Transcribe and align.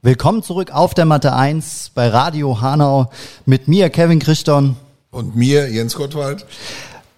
Willkommen 0.00 0.44
zurück 0.44 0.70
auf 0.70 0.94
der 0.94 1.06
Mathe 1.06 1.32
1 1.32 1.90
bei 1.92 2.06
Radio 2.06 2.60
Hanau 2.60 3.10
mit 3.46 3.66
mir, 3.66 3.90
Kevin 3.90 4.20
Christon. 4.20 4.76
Und 5.10 5.34
mir, 5.34 5.68
Jens 5.68 5.96
Gottwald. 5.96 6.46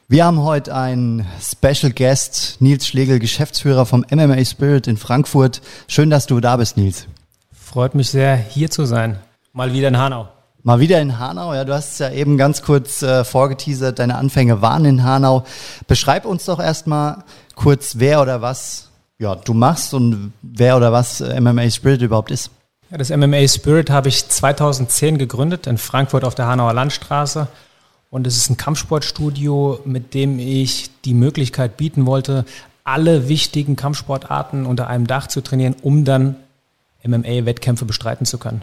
Wir 0.08 0.24
haben 0.24 0.42
heute 0.42 0.74
einen 0.74 1.26
Special 1.42 1.92
Guest, 1.92 2.56
Nils 2.60 2.86
Schlegel, 2.86 3.18
Geschäftsführer 3.18 3.84
vom 3.84 4.06
MMA 4.10 4.42
Spirit 4.46 4.86
in 4.86 4.96
Frankfurt. 4.96 5.60
Schön, 5.88 6.08
dass 6.08 6.24
du 6.24 6.40
da 6.40 6.56
bist, 6.56 6.78
Nils. 6.78 7.06
Freut 7.52 7.94
mich 7.94 8.08
sehr, 8.08 8.34
hier 8.34 8.70
zu 8.70 8.86
sein. 8.86 9.18
Mal 9.52 9.74
wieder 9.74 9.88
in 9.88 9.98
Hanau. 9.98 10.30
Mal 10.62 10.80
wieder 10.80 11.02
in 11.02 11.18
Hanau, 11.18 11.52
ja, 11.52 11.66
du 11.66 11.74
hast 11.74 11.92
es 11.92 11.98
ja 11.98 12.10
eben 12.10 12.38
ganz 12.38 12.62
kurz 12.62 13.02
äh, 13.02 13.24
vorgeteasert, 13.24 13.98
deine 13.98 14.16
Anfänge 14.16 14.62
waren 14.62 14.86
in 14.86 15.02
Hanau. 15.02 15.44
Beschreib 15.86 16.24
uns 16.24 16.46
doch 16.46 16.58
erstmal 16.58 17.24
kurz, 17.56 17.98
wer 17.98 18.22
oder 18.22 18.40
was 18.40 18.88
ja, 19.18 19.34
du 19.34 19.52
machst 19.52 19.92
und 19.92 20.32
wer 20.40 20.78
oder 20.78 20.92
was 20.92 21.20
äh, 21.20 21.38
MMA 21.38 21.68
Spirit 21.68 22.00
überhaupt 22.00 22.30
ist. 22.30 22.50
Ja, 22.90 22.98
das 22.98 23.10
MMA 23.10 23.46
Spirit 23.46 23.88
habe 23.88 24.08
ich 24.08 24.28
2010 24.28 25.16
gegründet 25.16 25.68
in 25.68 25.78
Frankfurt 25.78 26.24
auf 26.24 26.34
der 26.34 26.48
Hanauer 26.48 26.72
Landstraße. 26.72 27.46
Und 28.10 28.26
es 28.26 28.36
ist 28.36 28.50
ein 28.50 28.56
Kampfsportstudio, 28.56 29.78
mit 29.84 30.12
dem 30.14 30.40
ich 30.40 30.90
die 31.04 31.14
Möglichkeit 31.14 31.76
bieten 31.76 32.04
wollte, 32.04 32.44
alle 32.82 33.28
wichtigen 33.28 33.76
Kampfsportarten 33.76 34.66
unter 34.66 34.88
einem 34.88 35.06
Dach 35.06 35.28
zu 35.28 35.40
trainieren, 35.40 35.76
um 35.82 36.04
dann 36.04 36.34
MMA-Wettkämpfe 37.04 37.84
bestreiten 37.84 38.26
zu 38.26 38.38
können. 38.38 38.62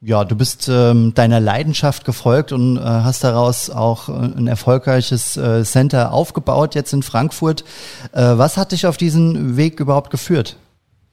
Ja, 0.00 0.24
du 0.24 0.36
bist 0.36 0.68
ähm, 0.68 1.14
deiner 1.14 1.40
Leidenschaft 1.40 2.04
gefolgt 2.04 2.52
und 2.52 2.76
äh, 2.76 2.80
hast 2.82 3.24
daraus 3.24 3.68
auch 3.68 4.08
äh, 4.08 4.12
ein 4.12 4.46
erfolgreiches 4.46 5.36
äh, 5.36 5.64
Center 5.64 6.12
aufgebaut 6.12 6.76
jetzt 6.76 6.92
in 6.92 7.02
Frankfurt. 7.02 7.64
Äh, 8.12 8.20
was 8.36 8.56
hat 8.56 8.70
dich 8.70 8.86
auf 8.86 8.96
diesen 8.96 9.56
Weg 9.56 9.80
überhaupt 9.80 10.10
geführt? 10.10 10.56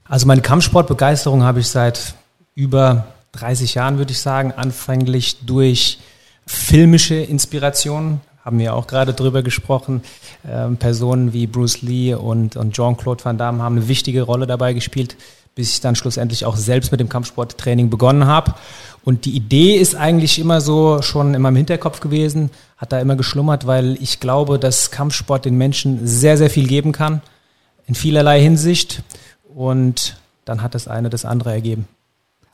Also 0.06 0.28
meine 0.28 0.42
Kampfsportbegeisterung 0.42 1.44
habe 1.44 1.60
ich 1.60 1.68
seit 1.68 2.16
über 2.56 3.08
30 3.34 3.76
Jahren, 3.76 3.98
würde 3.98 4.12
ich 4.12 4.20
sagen, 4.20 4.52
anfänglich 4.52 5.46
durch 5.46 6.00
filmische 6.46 7.16
Inspirationen, 7.16 8.22
haben 8.44 8.60
wir 8.60 8.74
auch 8.74 8.88
gerade 8.88 9.14
drüber 9.14 9.44
gesprochen. 9.44 10.02
Ähm, 10.50 10.78
Personen 10.78 11.32
wie 11.34 11.48
Bruce 11.48 11.82
Lee 11.82 12.14
und, 12.14 12.58
und 12.58 12.74
Jean-Claude 12.74 13.24
Van 13.24 13.38
Damme 13.38 13.64
haben 13.64 13.78
eine 13.78 13.88
wichtige 13.88 14.24
Rolle 14.24 14.48
dabei 14.48 14.74
gespielt, 14.74 15.16
bis 15.54 15.74
ich 15.74 15.82
dann 15.82 15.96
schlussendlich 15.96 16.46
auch 16.46 16.56
selbst 16.56 16.92
mit 16.92 17.00
dem 17.00 17.10
Kampfsporttraining 17.10 17.90
begonnen 17.90 18.26
habe. 18.26 18.56
Und 19.04 19.26
die 19.26 19.36
Idee 19.36 19.76
ist 19.76 19.96
eigentlich 19.96 20.40
immer 20.40 20.62
so 20.62 21.02
schon 21.02 21.34
in 21.34 21.42
meinem 21.42 21.56
Hinterkopf 21.56 22.00
gewesen, 22.00 22.50
hat 22.78 22.92
da 22.92 23.00
immer 23.00 23.16
geschlummert, 23.16 23.68
weil 23.68 23.98
ich 24.02 24.20
glaube, 24.20 24.60
dass 24.60 24.92
Kampfsport 24.92 25.46
den 25.46 25.58
Menschen 25.58 26.08
sehr, 26.08 26.38
sehr 26.38 26.50
viel 26.50 26.68
geben 26.68 26.92
kann, 26.92 27.22
in 27.88 27.96
vielerlei 27.96 28.42
Hinsicht. 28.42 29.04
Und 29.54 30.18
dann 30.46 30.62
hat 30.62 30.76
das 30.76 30.88
eine 30.88 31.10
das 31.10 31.26
andere 31.26 31.52
ergeben. 31.52 31.88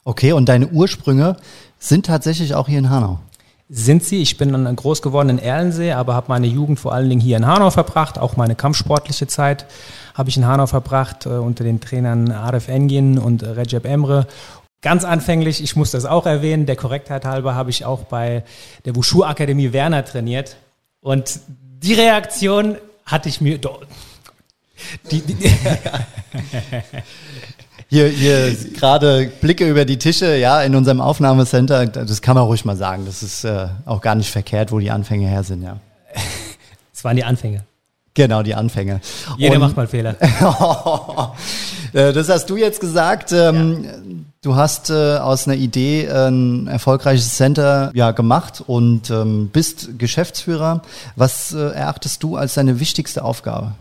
Okay, 0.04 0.32
und 0.32 0.48
deine 0.48 0.68
Ursprünge 0.68 1.38
sind 1.80 2.06
tatsächlich 2.06 2.56
auch 2.56 2.68
hier 2.68 2.80
in 2.80 2.90
Hanau 2.90 3.20
sind 3.70 4.04
sie. 4.04 4.22
Ich 4.22 4.38
bin 4.38 4.52
dann 4.52 4.76
groß 4.76 5.02
geworden 5.02 5.30
in 5.30 5.40
Erlensee, 5.40 5.92
aber 5.92 6.14
habe 6.14 6.28
meine 6.30 6.48
Jugend 6.48 6.80
vor 6.80 6.94
allen 6.94 7.10
Dingen 7.10 7.22
hier 7.22 7.38
in 7.38 7.46
Hanau 7.46 7.70
verbracht. 7.70 8.18
Auch 8.18 8.38
meine 8.38 8.56
kampfsportliche 8.56 9.28
Zeit 9.28 9.66
habe 10.14 10.30
ich 10.30 10.38
in 10.38 10.46
Hanau 10.46 10.68
verbracht 10.68 11.26
äh, 11.26 11.30
unter 11.30 11.64
den 11.64 11.82
Trainern 11.82 12.32
Arif 12.32 12.70
Engin 12.70 13.18
und 13.18 13.44
Recep 13.44 13.86
Emre. 13.86 14.28
Ganz 14.82 15.04
anfänglich, 15.04 15.62
ich 15.62 15.76
muss 15.76 15.92
das 15.92 16.06
auch 16.06 16.26
erwähnen, 16.26 16.66
der 16.66 16.76
Korrektheit 16.76 17.26
halber 17.26 17.56
habe 17.56 17.72
ich 17.72 17.84
auch 17.84 18.04
bei 18.04 18.44
der 18.86 18.96
Wushu 18.96 19.24
Akademie 19.24 19.74
Werner 19.74 20.06
trainiert. 20.06 20.56
Und 21.02 21.40
die 21.48 21.94
Reaktion 21.94 22.78
hatte 23.06 23.28
ich 23.28 23.42
mir. 23.42 23.60
Die, 25.12 25.22
die, 25.22 25.36
hier, 27.90 28.08
hier 28.08 28.56
gerade 28.76 29.32
Blicke 29.42 29.68
über 29.68 29.86
die 29.86 29.98
Tische, 29.98 30.38
ja, 30.38 30.62
in 30.62 30.76
unserem 30.76 31.02
Aufnahmecenter, 31.02 31.88
das 31.88 32.22
kann 32.22 32.36
man 32.36 32.46
ruhig 32.46 32.66
mal 32.66 32.78
sagen. 32.78 33.06
Das 33.06 33.24
ist 33.24 33.44
äh, 33.44 33.68
auch 33.86 34.02
gar 34.02 34.16
nicht 34.16 34.32
verkehrt, 34.32 34.72
wo 34.72 34.80
die 34.80 34.92
Anfänge 34.92 35.28
her 35.28 35.44
sind, 35.44 35.64
ja. 35.64 35.78
Es 36.94 37.04
waren 37.04 37.16
die 37.16 37.24
Anfänge. 37.24 37.64
Genau, 38.16 38.42
die 38.42 38.56
Anfänge. 38.56 39.00
Jeder 39.38 39.56
Und, 39.56 39.62
macht 39.62 39.78
mal 39.78 39.88
Fehler. 39.88 40.16
Äh, 41.94 42.12
das 42.12 42.28
hast 42.28 42.50
du 42.50 42.58
jetzt 42.58 42.82
gesagt. 42.82 43.32
Ähm, 43.32 43.86
ja. 43.86 43.92
Du 44.42 44.56
hast 44.56 44.90
äh, 44.90 45.18
aus 45.18 45.48
einer 45.48 45.56
Idee 45.56 46.08
ein 46.10 46.68
erfolgreiches 46.68 47.38
Center 47.38 47.92
ja, 47.94 48.12
gemacht 48.12 48.62
und 48.66 49.10
ähm, 49.10 49.50
bist 49.54 49.98
Geschäftsführer. 49.98 50.82
Was 51.16 51.54
äh, 51.54 51.60
erachtest 51.60 52.24
du 52.24 52.36
als 52.36 52.56
deine 52.56 52.82
wichtigste 52.82 53.24
Aufgabe? 53.24 53.72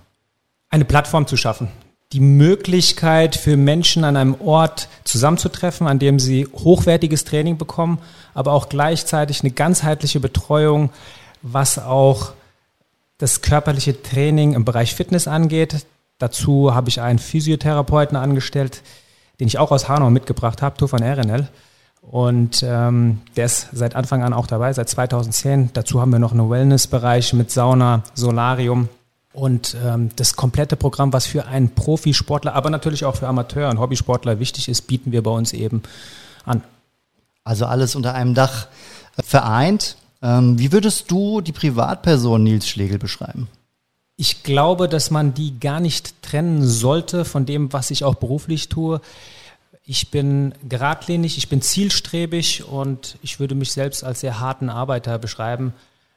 Eine 0.77 0.85
Plattform 0.85 1.27
zu 1.27 1.39
schaffen 1.39 1.71
die 2.13 2.21
Möglichkeit 2.21 3.35
für 3.35 3.57
Menschen 3.57 4.05
an 4.05 4.17
einem 4.17 4.37
Ort 4.41 4.89
zusammenzutreffen, 5.05 5.87
an 5.87 5.99
dem 5.99 6.21
sie 6.21 6.47
hochwertiges 6.47 7.25
Training 7.25 7.57
bekommen, 7.57 7.99
aber 8.35 8.53
auch 8.53 8.69
gleichzeitig 8.69 9.41
eine 9.41 9.51
ganzheitliche 9.53 10.21
Betreuung, 10.21 10.91
was 11.41 11.79
auch 11.79 12.33
das 13.17 13.41
körperliche 13.41 14.03
Training 14.03 14.53
im 14.53 14.67
Bereich 14.67 14.95
Fitness 14.95 15.27
angeht. 15.27 15.87
Dazu 16.19 16.75
habe 16.75 16.91
ich 16.91 17.01
einen 17.01 17.19
Physiotherapeuten 17.19 18.19
angestellt, 18.19 18.83
den 19.41 19.49
ich 19.49 19.59
auch 19.59 19.73
aus 19.73 19.89
Hanau 19.89 20.11
mitgebracht 20.11 20.61
habe, 20.61 20.77
Tufan 20.77 21.03
Erenel. 21.03 21.49
Und 22.03 22.63
ähm, 22.63 23.23
der 23.35 23.47
ist 23.47 23.71
seit 23.73 23.97
Anfang 23.97 24.23
an 24.23 24.35
auch 24.35 24.47
dabei, 24.47 24.73
seit 24.75 24.91
2010. 24.91 25.71
Dazu 25.73 26.03
haben 26.03 26.13
wir 26.13 26.19
noch 26.19 26.33
einen 26.33 26.51
Wellnessbereich 26.51 27.33
mit 27.33 27.51
Sauna, 27.51 28.05
Solarium 28.15 28.91
und 29.37 29.77
ähm, 29.85 30.09
das 30.17 30.35
komplette 30.35 30.77
Programm, 30.77 31.13
was 31.13 31.27
für 31.27 31.47
einen 31.47 31.75
Profisportler, 31.75 32.55
aber 32.55 32.71
natürlich 32.71 33.05
auch 33.05 33.17
für 33.17 33.29
Amateur- 33.29 33.69
und 33.69 33.79
Hobbysportler 33.79 34.41
wichtig 34.41 34.67
ist, 34.67 34.87
bieten 34.87 35.13
wir 35.13 35.23
bei 35.23 35.31
uns 35.31 35.53
eben 35.53 35.83
an. 36.47 36.63
Also 37.45 37.67
alles 37.67 37.95
unter 37.95 38.15
einem 38.15 38.33
Dach 38.33 38.69
vereint. 39.23 39.99
Ähm, 40.23 40.59
wie 40.59 40.73
würdest 40.73 41.11
du 41.11 41.43
die 41.43 41.53
Privatperson 41.53 42.43
Nils 42.43 42.67
Schlegel 42.67 42.99
beschreiben? 42.99 43.49
Ich 44.17 44.43
glaube, 44.43 44.89
dass 44.89 45.11
man 45.11 45.35
die 45.35 45.61
gar 45.61 45.81
nicht 45.81 46.23
trennen 46.23 46.67
sollte 46.67 47.27
von 47.27 47.45
dem, 47.45 47.75
was 47.75 47.91
ich 47.91 48.05
auch 48.05 48.15
beruflich 48.15 48.71
tue. 48.71 49.03
Ich 49.85 50.11
bin 50.11 50.55
geradlinig, 50.67 51.37
ich 51.37 51.51
bin 51.51 51.61
zielstrebig 51.61 52.65
und 52.65 53.19
ich 53.21 53.39
würde 53.39 53.55
mich 53.55 53.73
selbst 53.73 54.03
als 54.03 54.21
sehr 54.21 54.41
harten 54.41 54.71
Arbeiter 54.71 55.19
beschreiben 55.19 55.75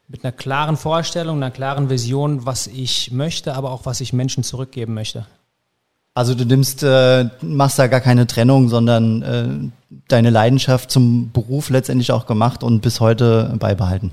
mit 0.10 0.26
einer 0.26 0.32
klaren 0.32 0.76
Vorstellung, 0.76 1.38
einer 1.38 1.52
klaren 1.52 1.90
Vision, 1.90 2.46
was 2.46 2.68
ich 2.68 3.12
möchte, 3.12 3.54
aber 3.54 3.72
auch 3.72 3.86
was 3.86 4.02
ich 4.02 4.12
Menschen 4.12 4.44
zurückgeben 4.44 4.96
möchte. 4.96 5.26
Also 6.16 6.34
du 6.34 6.46
nimmst, 6.46 6.84
äh, 6.84 7.30
machst 7.42 7.80
da 7.80 7.88
gar 7.88 8.02
keine 8.02 8.28
Trennung, 8.28 8.68
sondern 8.68 9.22
äh, 9.22 9.96
deine 10.08 10.32
Leidenschaft 10.32 10.92
zum 10.92 11.32
Beruf 11.32 11.70
letztendlich 11.70 12.12
auch 12.12 12.26
gemacht 12.26 12.64
und 12.64 12.82
bis 12.82 13.00
heute 13.00 13.56
beibehalten. 13.60 14.12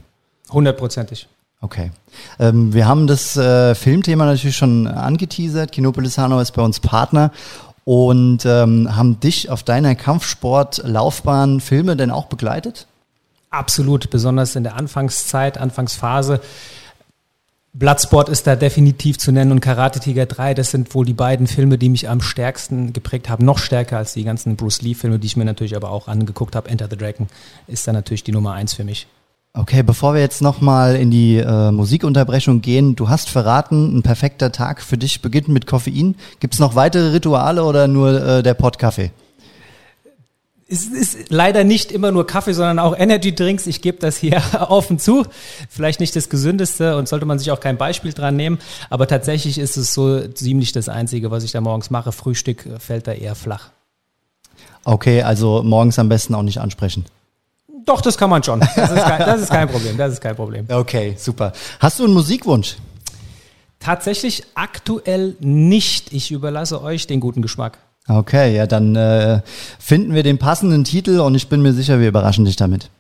Hundertprozentig. 0.51 1.27
Okay. 1.63 1.91
Ähm, 2.39 2.75
wir 2.75 2.87
haben 2.87 3.07
das 3.07 3.37
äh, 3.37 3.75
Filmthema 3.75 4.27
natürlich 4.27 4.57
schon 4.57 4.87
angeteasert. 4.87 5.73
Kinopolis 5.73 6.19
Hanau 6.19 6.39
ist 6.39 6.53
bei 6.53 6.63
uns 6.63 6.79
Partner 6.81 7.33
und 7.85 8.45
ähm, 8.45 8.95
haben 8.95 9.19
dich 9.19 9.49
auf 9.49 9.63
deiner 9.63 9.95
Kampfsportlaufbahn 9.95 11.61
Filme 11.61 11.97
denn 11.97 12.11
auch 12.11 12.27
begleitet? 12.27 12.87
Absolut, 13.57 14.11
besonders 14.11 14.55
in 14.55 14.65
der 14.65 14.77
Anfangszeit, 14.77 15.57
Anfangsphase. 15.57 16.41
Bloodsport 17.73 18.29
ist 18.29 18.47
da 18.47 18.55
definitiv 18.55 19.17
zu 19.17 19.33
nennen 19.33 19.51
und 19.51 19.61
Karate 19.61 19.99
Tiger 19.99 20.27
3, 20.27 20.53
das 20.53 20.71
sind 20.71 20.95
wohl 20.95 21.07
die 21.07 21.15
beiden 21.15 21.47
Filme, 21.47 21.79
die 21.79 21.89
mich 21.89 22.09
am 22.09 22.21
stärksten 22.21 22.93
geprägt 22.93 23.31
haben, 23.31 23.47
noch 23.47 23.59
stärker 23.59 23.97
als 23.97 24.13
die 24.13 24.25
ganzen 24.25 24.57
Bruce 24.57 24.83
Lee 24.83 24.93
Filme, 24.93 25.19
die 25.19 25.27
ich 25.27 25.39
mir 25.39 25.47
natürlich 25.47 25.75
aber 25.75 25.91
auch 25.91 26.07
angeguckt 26.07 26.55
habe. 26.55 26.69
Enter 26.69 26.87
the 26.91 26.97
Dragon 26.99 27.29
ist 27.67 27.89
da 27.89 27.95
natürlich 27.95 28.25
die 28.25 28.33
Nummer 28.33 28.53
eins 28.53 28.75
für 28.75 28.85
mich. 28.85 29.07
Okay, 29.55 29.83
bevor 29.83 30.13
wir 30.13 30.21
jetzt 30.21 30.43
nochmal 30.43 30.97
in 30.97 31.11
die 31.11 31.39
äh, 31.39 31.71
Musikunterbrechung 31.71 32.61
gehen, 32.61 32.95
du 32.95 33.09
hast 33.09 33.31
verraten, 33.31 33.97
ein 33.97 34.03
perfekter 34.03 34.53
Tag 34.53 34.83
für 34.83 34.99
dich 34.99 35.23
beginnt 35.23 35.49
mit 35.49 35.67
Koffein. 35.67 36.17
Gibt 36.41 36.53
es 36.53 36.61
noch 36.61 36.75
weitere 36.75 37.13
Rituale 37.13 37.65
oder 37.65 37.89
nur 37.89 38.23
äh, 38.23 38.43
der 38.43 38.53
Pottkaffee? 38.53 39.13
Es 40.69 40.87
ist 40.87 41.31
leider 41.31 41.63
nicht 41.63 41.93
immer 41.93 42.11
nur 42.11 42.27
Kaffee, 42.27 42.53
sondern 42.53 42.81
auch 42.81 42.99
Energy 42.99 43.35
Drinks. 43.35 43.67
Ich 43.69 43.83
gebe 43.83 43.99
das 43.99 44.17
hier 44.17 44.43
offen 44.69 44.99
zu. 44.99 45.25
Vielleicht 45.71 46.01
nicht 46.01 46.17
das 46.17 46.29
gesündeste 46.29 46.97
und 46.97 47.09
sollte 47.09 47.25
man 47.25 47.39
sich 47.39 47.53
auch 47.53 47.61
kein 47.61 47.77
Beispiel 47.77 48.13
dran 48.13 48.35
nehmen. 48.37 48.59
Aber 48.91 49.07
tatsächlich 49.07 49.59
ist 49.59 49.77
es 49.77 49.95
so 49.95 50.27
ziemlich 50.29 50.73
das 50.73 50.89
Einzige, 50.89 51.31
was 51.31 51.45
ich 51.45 51.53
da 51.53 51.61
morgens 51.61 51.91
mache. 51.91 52.11
Frühstück 52.11 52.65
fällt 52.81 53.07
da 53.07 53.13
eher 53.13 53.37
flach. 53.37 53.71
Okay, 54.83 55.23
also 55.23 55.63
morgens 55.63 55.99
am 55.99 56.09
besten 56.09 56.35
auch 56.35 56.43
nicht 56.43 56.61
ansprechen. 56.61 57.05
Doch, 57.85 58.01
das 58.01 58.19
kann 58.19 58.31
man 58.31 58.43
schon. 58.43 58.59
Das 58.59 58.91
ist, 58.91 59.05
kein, 59.05 59.19
das 59.21 59.43
ist 59.43 59.51
kein 59.51 59.69
Problem. 59.69 59.97
Das 59.97 60.13
ist 60.13 60.21
kein 60.21 60.35
Problem. 60.35 60.67
Okay, 60.71 61.15
super. 61.17 61.53
Hast 61.79 62.01
du 62.01 62.05
einen 62.05 62.15
Musikwunsch? 62.15 62.77
Tatsächlich 63.79 64.43
aktuell 64.55 65.37
nicht. 65.39 66.13
Ich 66.13 66.33
überlasse 66.33 66.83
euch 66.83 67.07
den 67.07 67.21
guten 67.21 67.43
Geschmack. 67.43 67.79
Okay, 68.09 68.55
ja, 68.55 68.67
dann 68.67 68.95
äh, 68.95 69.41
finden 69.79 70.15
wir 70.15 70.23
den 70.23 70.39
passenden 70.39 70.85
Titel 70.85 71.21
und 71.21 71.35
ich 71.35 71.49
bin 71.49 71.63
mir 71.63 71.73
sicher, 71.73 71.99
wir 71.99 72.09
überraschen 72.09 72.45
dich 72.45 72.57
damit. 72.57 72.91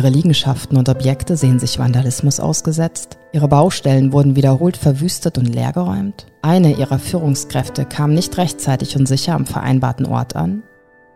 Ihre 0.00 0.10
Liegenschaften 0.10 0.76
und 0.76 0.88
Objekte 0.88 1.36
sehen 1.36 1.58
sich 1.58 1.78
Vandalismus 1.78 2.40
ausgesetzt. 2.40 3.16
Ihre 3.32 3.48
Baustellen 3.48 4.12
wurden 4.12 4.36
wiederholt 4.36 4.76
verwüstet 4.76 5.38
und 5.38 5.46
leergeräumt. 5.46 6.26
Eine 6.42 6.72
ihrer 6.74 6.98
Führungskräfte 6.98 7.86
kam 7.86 8.12
nicht 8.12 8.36
rechtzeitig 8.36 8.96
und 8.96 9.06
sicher 9.06 9.34
am 9.34 9.46
vereinbarten 9.46 10.04
Ort 10.04 10.36
an. 10.36 10.62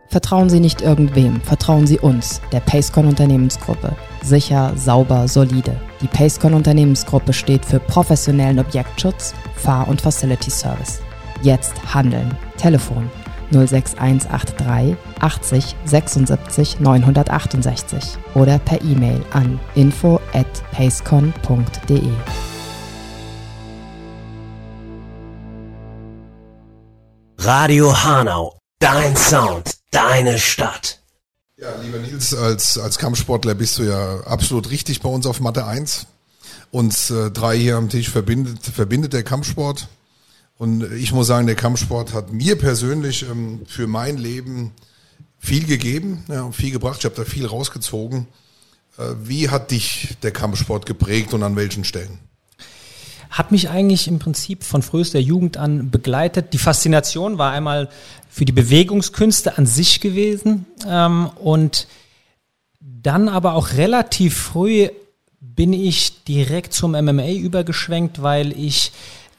Vertrauen 0.07 0.49
Sie 0.49 0.59
nicht 0.59 0.81
irgendwem, 0.81 1.39
vertrauen 1.41 1.85
Sie 1.85 1.99
uns, 1.99 2.41
der 2.51 2.61
Pacecon 2.61 3.05
Unternehmensgruppe. 3.05 3.95
Sicher, 4.23 4.73
sauber, 4.75 5.27
solide. 5.27 5.79
Die 6.01 6.07
Pacecon 6.07 6.55
Unternehmensgruppe 6.55 7.33
steht 7.33 7.65
für 7.65 7.79
professionellen 7.79 8.57
Objektschutz, 8.57 9.35
Fahr- 9.55 9.87
und 9.87 10.01
Facility 10.01 10.49
Service. 10.49 10.99
Jetzt 11.43 11.73
handeln. 11.93 12.35
Telefon 12.57 13.09
06183 13.51 14.95
80 15.19 15.75
76 15.85 16.79
968 16.79 18.17
oder 18.35 18.59
per 18.59 18.81
E-Mail 18.81 19.23
an 19.31 19.59
info 19.75 20.19
at 20.33 20.47
pacecon.de. 20.71 22.11
Radio 27.41 27.95
Hanau, 28.03 28.59
dein 28.79 29.15
Sound, 29.15 29.77
deine 29.91 30.37
Stadt. 30.37 30.99
Ja, 31.57 31.69
lieber 31.81 31.97
Nils, 31.99 32.33
als, 32.33 32.77
als 32.77 32.97
Kampfsportler 32.97 33.55
bist 33.55 33.79
du 33.79 33.83
ja 33.83 34.19
absolut 34.21 34.69
richtig 34.69 35.01
bei 35.01 35.09
uns 35.09 35.25
auf 35.25 35.39
Mathe 35.39 35.65
1. 35.65 36.05
Uns 36.71 37.09
äh, 37.09 37.31
drei 37.31 37.57
hier 37.57 37.77
am 37.77 37.89
Tisch 37.89 38.09
verbindet, 38.09 38.59
verbindet 38.63 39.13
der 39.13 39.23
Kampfsport. 39.23 39.87
Und 40.59 40.83
ich 40.91 41.13
muss 41.13 41.27
sagen, 41.27 41.47
der 41.47 41.55
Kampfsport 41.55 42.13
hat 42.13 42.33
mir 42.33 42.57
persönlich 42.57 43.23
ähm, 43.23 43.61
für 43.65 43.87
mein 43.87 44.17
Leben 44.17 44.73
viel 45.39 45.65
gegeben, 45.65 46.25
ja, 46.27 46.43
und 46.43 46.53
viel 46.53 46.71
gebracht. 46.71 46.97
Ich 46.99 47.05
habe 47.05 47.15
da 47.15 47.23
viel 47.23 47.45
rausgezogen. 47.45 48.27
Äh, 48.97 49.03
wie 49.23 49.49
hat 49.49 49.71
dich 49.71 50.17
der 50.21 50.31
Kampfsport 50.31 50.85
geprägt 50.85 51.33
und 51.33 51.43
an 51.43 51.55
welchen 51.55 51.85
Stellen? 51.85 52.19
Hat 53.29 53.53
mich 53.53 53.69
eigentlich 53.69 54.09
im 54.09 54.19
Prinzip 54.19 54.65
von 54.65 54.81
frühester 54.81 55.19
Jugend 55.19 55.55
an 55.55 55.91
begleitet. 55.91 56.51
Die 56.51 56.57
Faszination 56.57 57.37
war 57.37 57.53
einmal 57.53 57.87
für 58.29 58.43
die 58.43 58.51
Bewegungskünste 58.51 59.57
an 59.57 59.65
sich 59.65 60.01
gewesen 60.01 60.65
ähm, 60.85 61.29
und 61.39 61.87
dann 62.81 63.29
aber 63.29 63.53
auch 63.53 63.71
relativ 63.75 64.37
früh 64.37 64.89
bin 65.39 65.71
ich 65.71 66.25
direkt 66.25 66.73
zum 66.73 66.91
MMA 66.91 67.29
übergeschwenkt, 67.29 68.21
weil 68.21 68.51
ich 68.51 68.91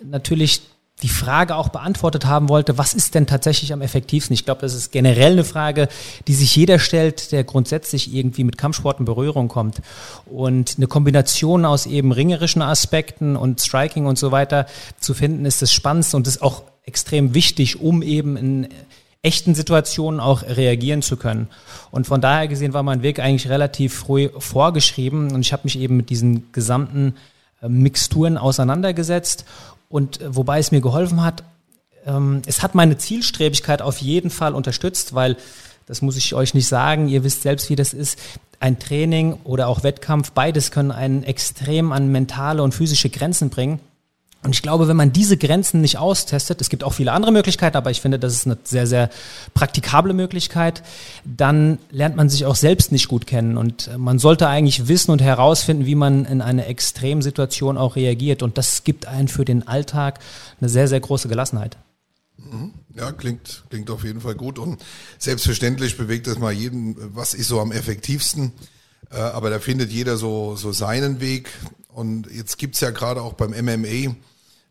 natürlich 0.03 0.63
die 1.03 1.09
Frage 1.09 1.57
auch 1.57 1.69
beantwortet 1.69 2.27
haben 2.27 2.49
wollte, 2.49 2.79
was 2.79 2.95
ist 2.95 3.15
denn 3.15 3.27
tatsächlich 3.27 3.73
am 3.73 3.83
effektivsten? 3.83 4.35
Ich 4.35 4.45
glaube, 4.45 4.61
das 4.61 4.75
ist 4.75 4.93
generell 4.93 5.33
eine 5.33 5.45
Frage, 5.45 5.89
die 6.29 6.35
sich 6.35 6.55
jeder 6.55 6.79
stellt, 6.79 7.33
der 7.33 7.45
grundsätzlich 7.45 8.15
irgendwie 8.15 8.45
mit 8.45 8.59
Kampfsport 8.59 9.01
in 9.01 9.05
Berührung 9.05 9.49
kommt. 9.49 9.81
Und 10.27 10.75
eine 10.77 10.87
Kombination 10.87 11.65
aus 11.65 11.87
eben 11.87 12.13
ringerischen 12.13 12.63
Aspekten 12.63 13.37
und 13.37 13.61
Striking 13.61 14.07
und 14.07 14.19
so 14.19 14.31
weiter 14.33 14.67
zu 14.99 15.15
finden, 15.15 15.45
ist 15.45 15.63
das 15.63 15.73
Spannendste 15.73 16.17
und 16.17 16.27
ist 16.27 16.43
auch 16.43 16.63
extrem 16.85 17.35
wichtig, 17.35 17.81
um 17.81 18.03
eben 18.03 18.37
in 18.37 18.69
echten 19.23 19.55
Situationen 19.55 20.19
auch 20.19 20.43
reagieren 20.43 21.03
zu 21.03 21.17
können. 21.17 21.49
Und 21.91 22.07
von 22.07 22.21
daher 22.21 22.49
gesehen 22.49 22.73
war 22.73 22.83
mein 22.83 23.03
Weg 23.03 23.21
eigentlich 23.21 23.51
relativ 23.51 23.95
früh 23.95 24.31
vorgeschrieben 24.39 25.33
und 25.33 25.43
ich 25.43 25.53
habe 25.53 25.63
mich 25.65 25.79
eben 25.79 25.97
mit 25.97 26.11
diesen 26.11 26.53
gesamten 26.53 27.15
Mixturen 27.69 28.39
auseinandergesetzt 28.39 29.45
und 29.89 30.21
äh, 30.21 30.35
wobei 30.35 30.59
es 30.59 30.73
mir 30.73 30.81
geholfen 30.81 31.23
hat, 31.23 31.43
ähm, 32.07 32.43
es 32.47 32.63
hat 32.63 32.75
meine 32.75 32.97
Zielstrebigkeit 32.97 33.83
auf 33.83 33.99
jeden 33.99 34.31
Fall 34.31 34.55
unterstützt, 34.55 35.15
weil, 35.15 35.37
das 35.87 36.03
muss 36.03 36.17
ich 36.17 36.35
euch 36.35 36.55
nicht 36.55 36.69
sagen, 36.69 37.09
ihr 37.09 37.25
wisst 37.25 37.43
selbst, 37.43 37.69
wie 37.69 37.77
das 37.77 37.93
ist, 37.93 38.19
ein 38.61 38.79
Training 38.79 39.39
oder 39.45 39.69
auch 39.69 39.83
Wettkampf, 39.83 40.33
beides 40.33 40.71
können 40.71 40.93
einen 40.93 41.23
extrem 41.23 41.93
an 41.93 42.13
mentale 42.13 42.63
und 42.63 42.75
physische 42.75 43.09
Grenzen 43.09 43.51
bringen. 43.51 43.81
Und 44.43 44.55
ich 44.55 44.63
glaube, 44.63 44.89
wenn 44.89 44.97
man 44.97 45.13
diese 45.13 45.37
Grenzen 45.37 45.83
nicht 45.83 45.99
austestet, 45.99 46.63
es 46.63 46.71
gibt 46.71 46.83
auch 46.83 46.95
viele 46.95 47.13
andere 47.13 47.31
Möglichkeiten, 47.31 47.77
aber 47.77 47.91
ich 47.91 48.01
finde, 48.01 48.19
das 48.19 48.33
ist 48.33 48.47
eine 48.47 48.57
sehr, 48.65 48.87
sehr 48.87 49.11
praktikable 49.53 50.15
Möglichkeit, 50.15 50.83
dann 51.25 51.79
lernt 51.91 52.17
man 52.17 52.31
sich 52.31 52.47
auch 52.47 52.57
selbst 52.57 52.91
nicht 52.91 53.09
gut 53.09 53.27
kennen. 53.27 53.59
Und 53.59 53.91
man 53.99 54.19
sollte 54.19 54.49
eigentlich 54.49 54.89
wissen 54.89 55.11
und 55.11 55.21
herausfinden, 55.21 55.85
wie 55.85 55.95
man 55.95 56.25
in 56.25 56.41
eine 56.41 56.65
Extremsituation 56.67 57.77
auch 57.77 57.97
reagiert. 57.97 58.43
Und 58.43 58.57
das 58.57 58.83
gibt 58.83 59.07
einen 59.07 59.29
für 59.29 59.45
den 59.45 59.69
Alltag 59.69 60.21
eine 60.59 60.71
sehr, 60.71 60.89
sehr 60.89 61.01
große 61.01 61.29
Gelassenheit. 61.29 61.77
Mhm. 62.39 62.73
Ja, 62.97 63.13
klingt, 63.13 63.65
klingt 63.69 63.91
auf 63.91 64.05
jeden 64.05 64.23
Fall 64.23 64.37
gut. 64.37 64.59
Und 64.59 64.83
selbstverständlich 65.19 65.99
bewegt 65.99 66.27
das 66.27 66.39
mal 66.39 66.53
jeden, 66.53 66.97
was 67.15 67.35
ist 67.35 67.49
so 67.49 67.61
am 67.61 67.73
effektivsten. 67.73 68.53
Äh, 69.11 69.17
aber 69.17 69.51
da 69.51 69.59
findet 69.59 69.91
jeder 69.91 70.17
so, 70.17 70.57
so 70.57 70.73
seinen 70.73 71.21
Weg. 71.21 71.51
Und 71.93 72.29
jetzt 72.31 72.59
gibt's 72.59 72.81
ja 72.81 72.91
gerade 72.91 73.23
auch 73.23 73.35
beim 73.35 73.51
MMA 73.51 74.15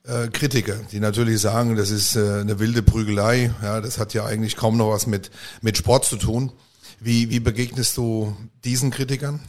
äh, 0.04 0.28
Kritiker, 0.32 0.76
die 0.92 1.00
natürlich 1.00 1.42
sagen, 1.42 1.76
das 1.76 1.92
ist 1.92 2.16
äh, 2.16 2.40
eine 2.42 2.60
wilde 2.60 2.82
Prügelei. 2.82 3.54
Ja, 3.62 3.82
das 3.82 3.98
hat 3.98 4.14
ja 4.14 4.26
eigentlich 4.26 4.56
kaum 4.56 4.78
noch 4.78 4.92
was 4.92 5.08
mit, 5.08 5.30
mit 5.62 5.78
Sport 5.78 6.06
zu 6.06 6.18
tun. 6.18 6.52
Wie, 7.00 7.30
wie 7.30 7.40
begegnest 7.40 7.96
du 7.98 8.36
diesen 8.64 8.92
Kritikern? 8.92 9.40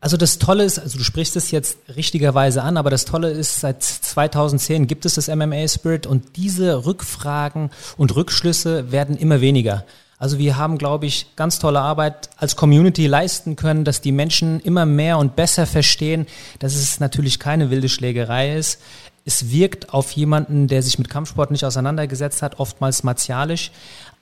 Also 0.00 0.16
das 0.16 0.38
Tolle 0.38 0.64
ist, 0.64 0.78
also 0.78 0.96
du 0.96 1.04
sprichst 1.04 1.34
es 1.34 1.50
jetzt 1.50 1.78
richtigerweise 1.96 2.62
an, 2.62 2.76
aber 2.76 2.88
das 2.88 3.04
Tolle 3.04 3.30
ist, 3.30 3.60
seit 3.60 3.82
2010 3.82 4.86
gibt 4.86 5.04
es 5.04 5.14
das 5.14 5.26
MMA 5.26 5.66
Spirit 5.66 6.06
und 6.06 6.36
diese 6.36 6.86
Rückfragen 6.86 7.70
und 7.96 8.14
Rückschlüsse 8.14 8.92
werden 8.92 9.16
immer 9.16 9.40
weniger. 9.40 9.84
Also 10.18 10.38
wir 10.38 10.56
haben, 10.56 10.78
glaube 10.78 11.06
ich, 11.06 11.36
ganz 11.36 11.60
tolle 11.60 11.80
Arbeit 11.80 12.30
als 12.36 12.56
Community 12.56 13.06
leisten 13.06 13.54
können, 13.54 13.84
dass 13.84 14.00
die 14.00 14.10
Menschen 14.10 14.58
immer 14.60 14.84
mehr 14.84 15.18
und 15.18 15.36
besser 15.36 15.64
verstehen, 15.64 16.26
dass 16.58 16.74
es 16.74 16.98
natürlich 16.98 17.38
keine 17.38 17.70
wilde 17.70 17.88
Schlägerei 17.88 18.56
ist. 18.56 18.80
Es 19.24 19.52
wirkt 19.52 19.94
auf 19.94 20.10
jemanden, 20.12 20.66
der 20.66 20.82
sich 20.82 20.98
mit 20.98 21.08
Kampfsport 21.08 21.50
nicht 21.52 21.64
auseinandergesetzt 21.64 22.42
hat, 22.42 22.58
oftmals 22.58 23.04
martialisch. 23.04 23.70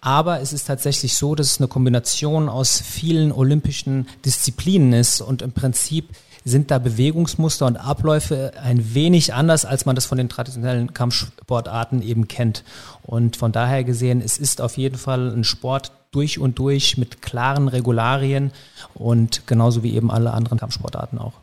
Aber 0.02 0.40
es 0.40 0.52
ist 0.52 0.66
tatsächlich 0.66 1.14
so, 1.14 1.34
dass 1.34 1.52
es 1.52 1.58
eine 1.58 1.68
Kombination 1.68 2.48
aus 2.50 2.78
vielen 2.80 3.32
olympischen 3.32 4.06
Disziplinen 4.24 4.92
ist 4.92 5.22
und 5.22 5.40
im 5.40 5.52
Prinzip 5.52 6.10
sind 6.46 6.70
da 6.70 6.78
Bewegungsmuster 6.78 7.66
und 7.66 7.76
Abläufe 7.76 8.52
ein 8.62 8.94
wenig 8.94 9.34
anders, 9.34 9.64
als 9.64 9.84
man 9.84 9.96
das 9.96 10.06
von 10.06 10.16
den 10.16 10.28
traditionellen 10.28 10.94
Kampfsportarten 10.94 12.02
eben 12.02 12.28
kennt. 12.28 12.62
Und 13.02 13.36
von 13.36 13.50
daher 13.50 13.82
gesehen, 13.82 14.20
es 14.20 14.38
ist 14.38 14.60
auf 14.60 14.76
jeden 14.76 14.96
Fall 14.96 15.34
ein 15.34 15.42
Sport 15.42 15.90
durch 16.12 16.38
und 16.38 16.58
durch 16.60 16.96
mit 16.98 17.20
klaren 17.20 17.66
Regularien 17.66 18.52
und 18.94 19.48
genauso 19.48 19.82
wie 19.82 19.94
eben 19.94 20.10
alle 20.10 20.32
anderen 20.32 20.58
Kampfsportarten 20.58 21.18
auch. 21.18 21.34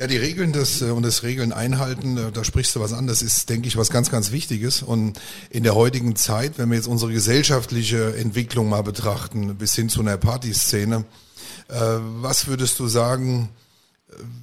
Ja, 0.00 0.08
die 0.08 0.16
Regeln 0.16 0.52
des, 0.52 0.82
äh, 0.82 0.86
und 0.86 1.04
das 1.04 1.22
Regeln 1.22 1.52
einhalten, 1.52 2.16
äh, 2.16 2.32
da 2.32 2.42
sprichst 2.42 2.74
du 2.74 2.80
was 2.80 2.92
an, 2.92 3.06
das 3.06 3.22
ist, 3.22 3.48
denke 3.48 3.68
ich, 3.68 3.76
was 3.76 3.90
ganz, 3.90 4.10
ganz 4.10 4.32
Wichtiges. 4.32 4.82
Und 4.82 5.20
in 5.50 5.62
der 5.62 5.76
heutigen 5.76 6.16
Zeit, 6.16 6.58
wenn 6.58 6.70
wir 6.70 6.76
jetzt 6.76 6.88
unsere 6.88 7.12
gesellschaftliche 7.12 8.16
Entwicklung 8.16 8.68
mal 8.68 8.82
betrachten, 8.82 9.54
bis 9.54 9.76
hin 9.76 9.88
zu 9.88 10.00
einer 10.00 10.16
Partyszene, 10.16 11.04
äh, 11.68 11.74
was 12.20 12.48
würdest 12.48 12.80
du 12.80 12.88
sagen, 12.88 13.50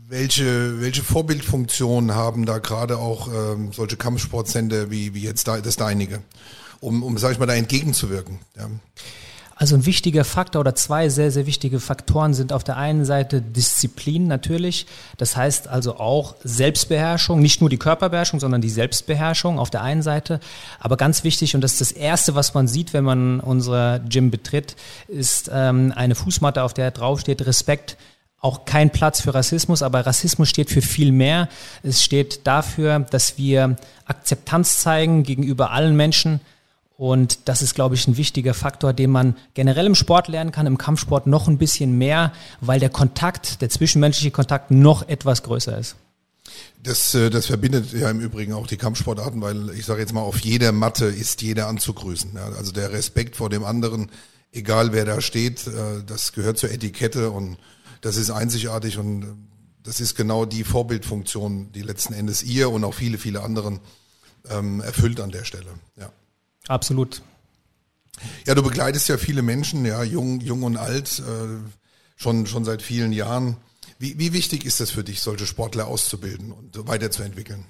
welche, 0.08 0.82
welche 0.82 1.04
Vorbildfunktionen 1.04 2.16
haben 2.16 2.46
da 2.46 2.58
gerade 2.58 2.98
auch 2.98 3.28
ähm, 3.28 3.72
solche 3.72 3.98
Kampfsportsender 3.98 4.90
wie, 4.92 5.14
wie 5.14 5.22
jetzt 5.22 5.48
das 5.48 5.76
deinige, 5.76 6.22
um, 6.80 7.04
um, 7.04 7.18
sag 7.18 7.32
ich 7.32 7.40
mal, 7.40 7.46
da 7.46 7.54
entgegenzuwirken? 7.56 8.40
Ja. 8.58 8.70
Also 9.60 9.76
ein 9.76 9.86
wichtiger 9.86 10.24
Faktor 10.24 10.62
oder 10.62 10.74
zwei 10.74 11.10
sehr, 11.10 11.32
sehr 11.32 11.46
wichtige 11.46 11.82
Faktoren 11.82 12.34
sind 12.34 12.54
auf 12.54 12.64
der 12.64 12.78
einen 12.78 13.04
Seite 13.04 13.42
Disziplin 13.42 14.26
natürlich. 14.26 14.86
Das 15.18 15.36
heißt 15.36 15.68
also 15.68 15.98
auch 15.98 16.36
Selbstbeherrschung, 16.46 17.42
nicht 17.42 17.60
nur 17.60 17.70
die 17.70 17.78
Körperbeherrschung, 17.78 18.40
sondern 18.40 18.62
die 18.62 18.70
Selbstbeherrschung 18.70 19.60
auf 19.60 19.70
der 19.70 19.82
einen 19.82 20.02
Seite. 20.02 20.40
Aber 20.80 20.96
ganz 20.96 21.26
wichtig, 21.26 21.56
und 21.56 21.62
das 21.62 21.74
ist 21.74 21.82
das 21.82 21.92
Erste, 21.92 22.36
was 22.36 22.54
man 22.54 22.70
sieht, 22.70 22.94
wenn 22.94 23.04
man 23.04 23.42
unser 23.42 24.00
Gym 24.00 24.32
betritt, 24.32 24.78
ist 25.10 25.52
ähm, 25.54 25.92
eine 25.94 26.16
Fußmatte, 26.16 26.64
auf 26.64 26.74
der 26.74 26.92
draufsteht 26.92 27.46
Respekt 27.46 27.98
auch 28.42 28.66
kein 28.66 28.90
Platz 28.90 29.22
für 29.22 29.34
Rassismus, 29.34 29.82
aber 29.82 30.06
Rassismus 30.06 30.50
steht 30.50 30.70
für 30.70 30.82
viel 30.82 31.12
mehr. 31.12 31.50
Es 31.84 32.04
steht 32.04 32.48
dafür, 32.48 33.00
dass 33.00 33.38
wir 33.38 33.76
Akzeptanz 34.06 34.80
zeigen 34.80 35.24
gegenüber 35.24 35.72
allen 35.72 35.96
Menschen, 35.96 36.40
und 37.00 37.48
das 37.48 37.62
ist, 37.62 37.76
glaube 37.76 37.96
ich, 37.96 38.06
ein 38.10 38.18
wichtiger 38.18 38.54
Faktor, 38.54 38.92
den 38.92 39.10
man 39.10 39.38
generell 39.54 39.86
im 39.86 39.96
Sport 39.96 40.28
lernen 40.28 40.52
kann, 40.52 40.68
im 40.68 40.78
Kampfsport 40.78 41.28
noch 41.28 41.48
ein 41.48 41.58
bisschen 41.58 41.98
mehr, 41.98 42.34
weil 42.60 42.82
der 42.82 42.90
Kontakt, 42.90 43.62
der 43.62 43.70
zwischenmenschliche 43.70 44.32
Kontakt 44.32 44.70
noch 44.70 45.08
etwas 45.08 45.44
größer 45.44 45.78
ist. 45.78 45.96
Das, 46.84 47.16
äh, 47.16 47.30
das 47.30 47.46
verbindet 47.46 47.94
ja 47.94 48.10
im 48.10 48.20
Übrigen 48.20 48.52
auch 48.52 48.68
die 48.68 48.76
Kampfsportarten, 48.76 49.42
weil 49.42 49.70
ich 49.70 49.86
sage 49.86 50.02
jetzt 50.02 50.12
mal, 50.12 50.24
auf 50.24 50.40
jeder 50.40 50.74
Matte 50.74 51.06
ist 51.06 51.42
jeder 51.42 51.68
anzugrüßen. 51.68 52.38
Also 52.38 52.74
der 52.74 52.92
Respekt 52.92 53.38
vor 53.38 53.50
dem 53.50 53.64
anderen, 53.64 54.12
egal 54.52 54.92
wer 54.92 55.06
da 55.06 55.22
steht, 55.22 55.68
äh, 55.68 56.04
das 56.06 56.34
gehört 56.34 56.58
zur 56.58 56.70
Etikette 56.70 57.32
und 57.32 57.56
das 58.02 58.18
ist 58.18 58.30
einzigartig 58.30 58.98
und 58.98 59.24
äh, 59.24 59.28
das 59.84 60.00
ist 60.00 60.16
genau 60.16 60.46
die 60.46 60.64
Vorbildfunktion, 60.64 61.72
die 61.72 61.82
letzten 61.82 62.14
Endes 62.14 62.44
ihr 62.44 62.70
und 62.70 62.84
auch 62.84 62.94
viele, 62.94 63.18
viele 63.18 63.42
anderen 63.42 63.80
ähm, 64.50 64.82
erfüllt 64.82 65.20
an 65.20 65.32
der 65.32 65.46
Stelle. 65.46 65.74
Ja. 65.96 66.12
Absolut. 66.68 67.22
Ja, 68.46 68.56
du 68.56 68.62
begleitest 68.64 69.08
ja 69.08 69.18
viele 69.18 69.42
Menschen, 69.42 69.86
ja, 69.86 70.04
jung, 70.04 70.42
jung 70.42 70.64
und 70.64 70.78
alt, 70.78 71.20
äh, 71.20 71.58
schon, 72.18 72.46
schon 72.46 72.66
seit 72.66 72.82
vielen 72.82 73.14
Jahren. 73.14 73.58
Wie, 73.98 74.20
wie 74.20 74.34
wichtig 74.34 74.66
ist 74.66 74.82
es 74.82 74.92
für 74.92 75.04
dich, 75.04 75.22
solche 75.22 75.46
Sportler 75.46 75.88
auszubilden 75.88 76.52
und 76.52 76.88
weiterzuentwickeln? 76.88 77.66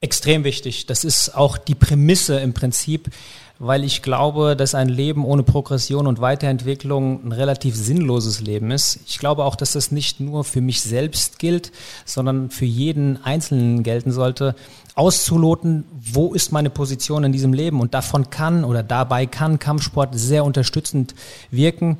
Extrem 0.00 0.44
wichtig. 0.44 0.86
Das 0.86 1.02
ist 1.02 1.34
auch 1.34 1.58
die 1.58 1.74
Prämisse 1.74 2.38
im 2.38 2.54
Prinzip, 2.54 3.10
weil 3.58 3.82
ich 3.82 4.00
glaube, 4.00 4.54
dass 4.54 4.76
ein 4.76 4.88
Leben 4.88 5.24
ohne 5.24 5.42
Progression 5.42 6.06
und 6.06 6.20
Weiterentwicklung 6.20 7.26
ein 7.26 7.32
relativ 7.32 7.74
sinnloses 7.74 8.40
Leben 8.40 8.70
ist. 8.70 9.00
Ich 9.08 9.18
glaube 9.18 9.42
auch, 9.42 9.56
dass 9.56 9.72
das 9.72 9.90
nicht 9.90 10.20
nur 10.20 10.44
für 10.44 10.60
mich 10.60 10.82
selbst 10.82 11.40
gilt, 11.40 11.72
sondern 12.04 12.50
für 12.50 12.64
jeden 12.64 13.20
Einzelnen 13.24 13.82
gelten 13.82 14.12
sollte, 14.12 14.54
auszuloten, 14.94 15.82
wo 16.00 16.32
ist 16.32 16.52
meine 16.52 16.70
Position 16.70 17.24
in 17.24 17.32
diesem 17.32 17.52
Leben. 17.52 17.80
Und 17.80 17.92
davon 17.92 18.30
kann 18.30 18.62
oder 18.62 18.84
dabei 18.84 19.26
kann 19.26 19.58
Kampfsport 19.58 20.10
sehr 20.16 20.44
unterstützend 20.44 21.16
wirken. 21.50 21.98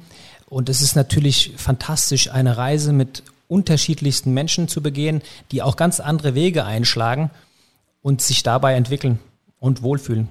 Und 0.49 0.69
es 0.69 0.83
ist 0.83 0.95
natürlich 0.95 1.55
fantastisch, 1.57 2.31
eine 2.31 2.57
Reise 2.59 2.93
mit 2.93 3.25
unterschiedlichsten 3.49 4.33
Menschen 4.33 4.69
zu 4.69 4.83
begehen, 4.83 5.21
die 5.51 5.63
auch 5.63 5.75
ganz 5.75 5.99
andere 5.99 6.37
Wege 6.37 6.65
einschlagen 6.65 7.33
und 8.01 8.21
sich 8.23 8.43
dabei 8.43 8.75
entwickeln 8.75 9.19
und 9.59 9.83
wohlfühlen. 9.83 10.29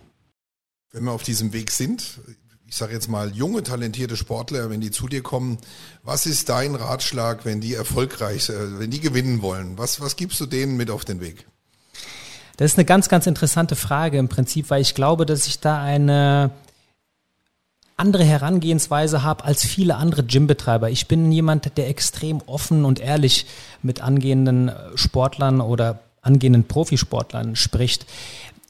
Wenn 0.92 1.04
wir 1.04 1.12
auf 1.12 1.24
diesem 1.24 1.54
Weg 1.54 1.72
sind, 1.72 2.20
ich 2.68 2.76
sage 2.76 2.94
jetzt 2.94 3.08
mal 3.08 3.32
junge, 3.32 3.64
talentierte 3.64 4.18
Sportler, 4.18 4.70
wenn 4.70 4.82
die 4.82 4.92
zu 4.92 5.08
dir 5.08 5.24
kommen, 5.24 5.58
was 6.04 6.26
ist 6.26 6.50
dein 6.50 6.76
Ratschlag, 6.76 7.46
wenn 7.46 7.62
die 7.62 7.74
erfolgreich, 7.74 8.50
äh, 8.50 8.80
wenn 8.80 8.92
die 8.92 9.00
gewinnen 9.00 9.42
wollen? 9.42 9.78
Was, 9.78 10.02
was 10.02 10.16
gibst 10.16 10.40
du 10.42 10.46
denen 10.46 10.76
mit 10.76 10.92
auf 10.92 11.06
den 11.06 11.22
Weg? 11.22 11.48
Das 12.58 12.72
ist 12.72 12.78
eine 12.78 12.86
ganz, 12.86 13.08
ganz 13.08 13.28
interessante 13.28 13.76
Frage 13.76 14.18
im 14.18 14.30
Prinzip, 14.30 14.70
weil 14.70 14.82
ich 14.82 14.96
glaube, 14.96 15.26
dass 15.26 15.48
ich 15.48 15.60
da 15.60 15.82
eine 15.82 16.52
andere 17.96 18.24
Herangehensweise 18.24 19.24
habe 19.24 19.44
als 19.44 19.66
viele 19.66 19.96
andere 19.96 20.24
Gymbetreiber. 20.24 20.90
Ich 20.90 21.08
bin 21.08 21.32
jemand, 21.32 21.78
der 21.78 21.88
extrem 21.88 22.42
offen 22.46 22.84
und 22.84 23.00
ehrlich 23.00 23.46
mit 23.82 24.02
angehenden 24.02 24.72
Sportlern 24.96 25.62
oder 25.62 26.00
angehenden 26.28 26.66
Profisportlern 26.66 27.56
spricht. 27.56 28.06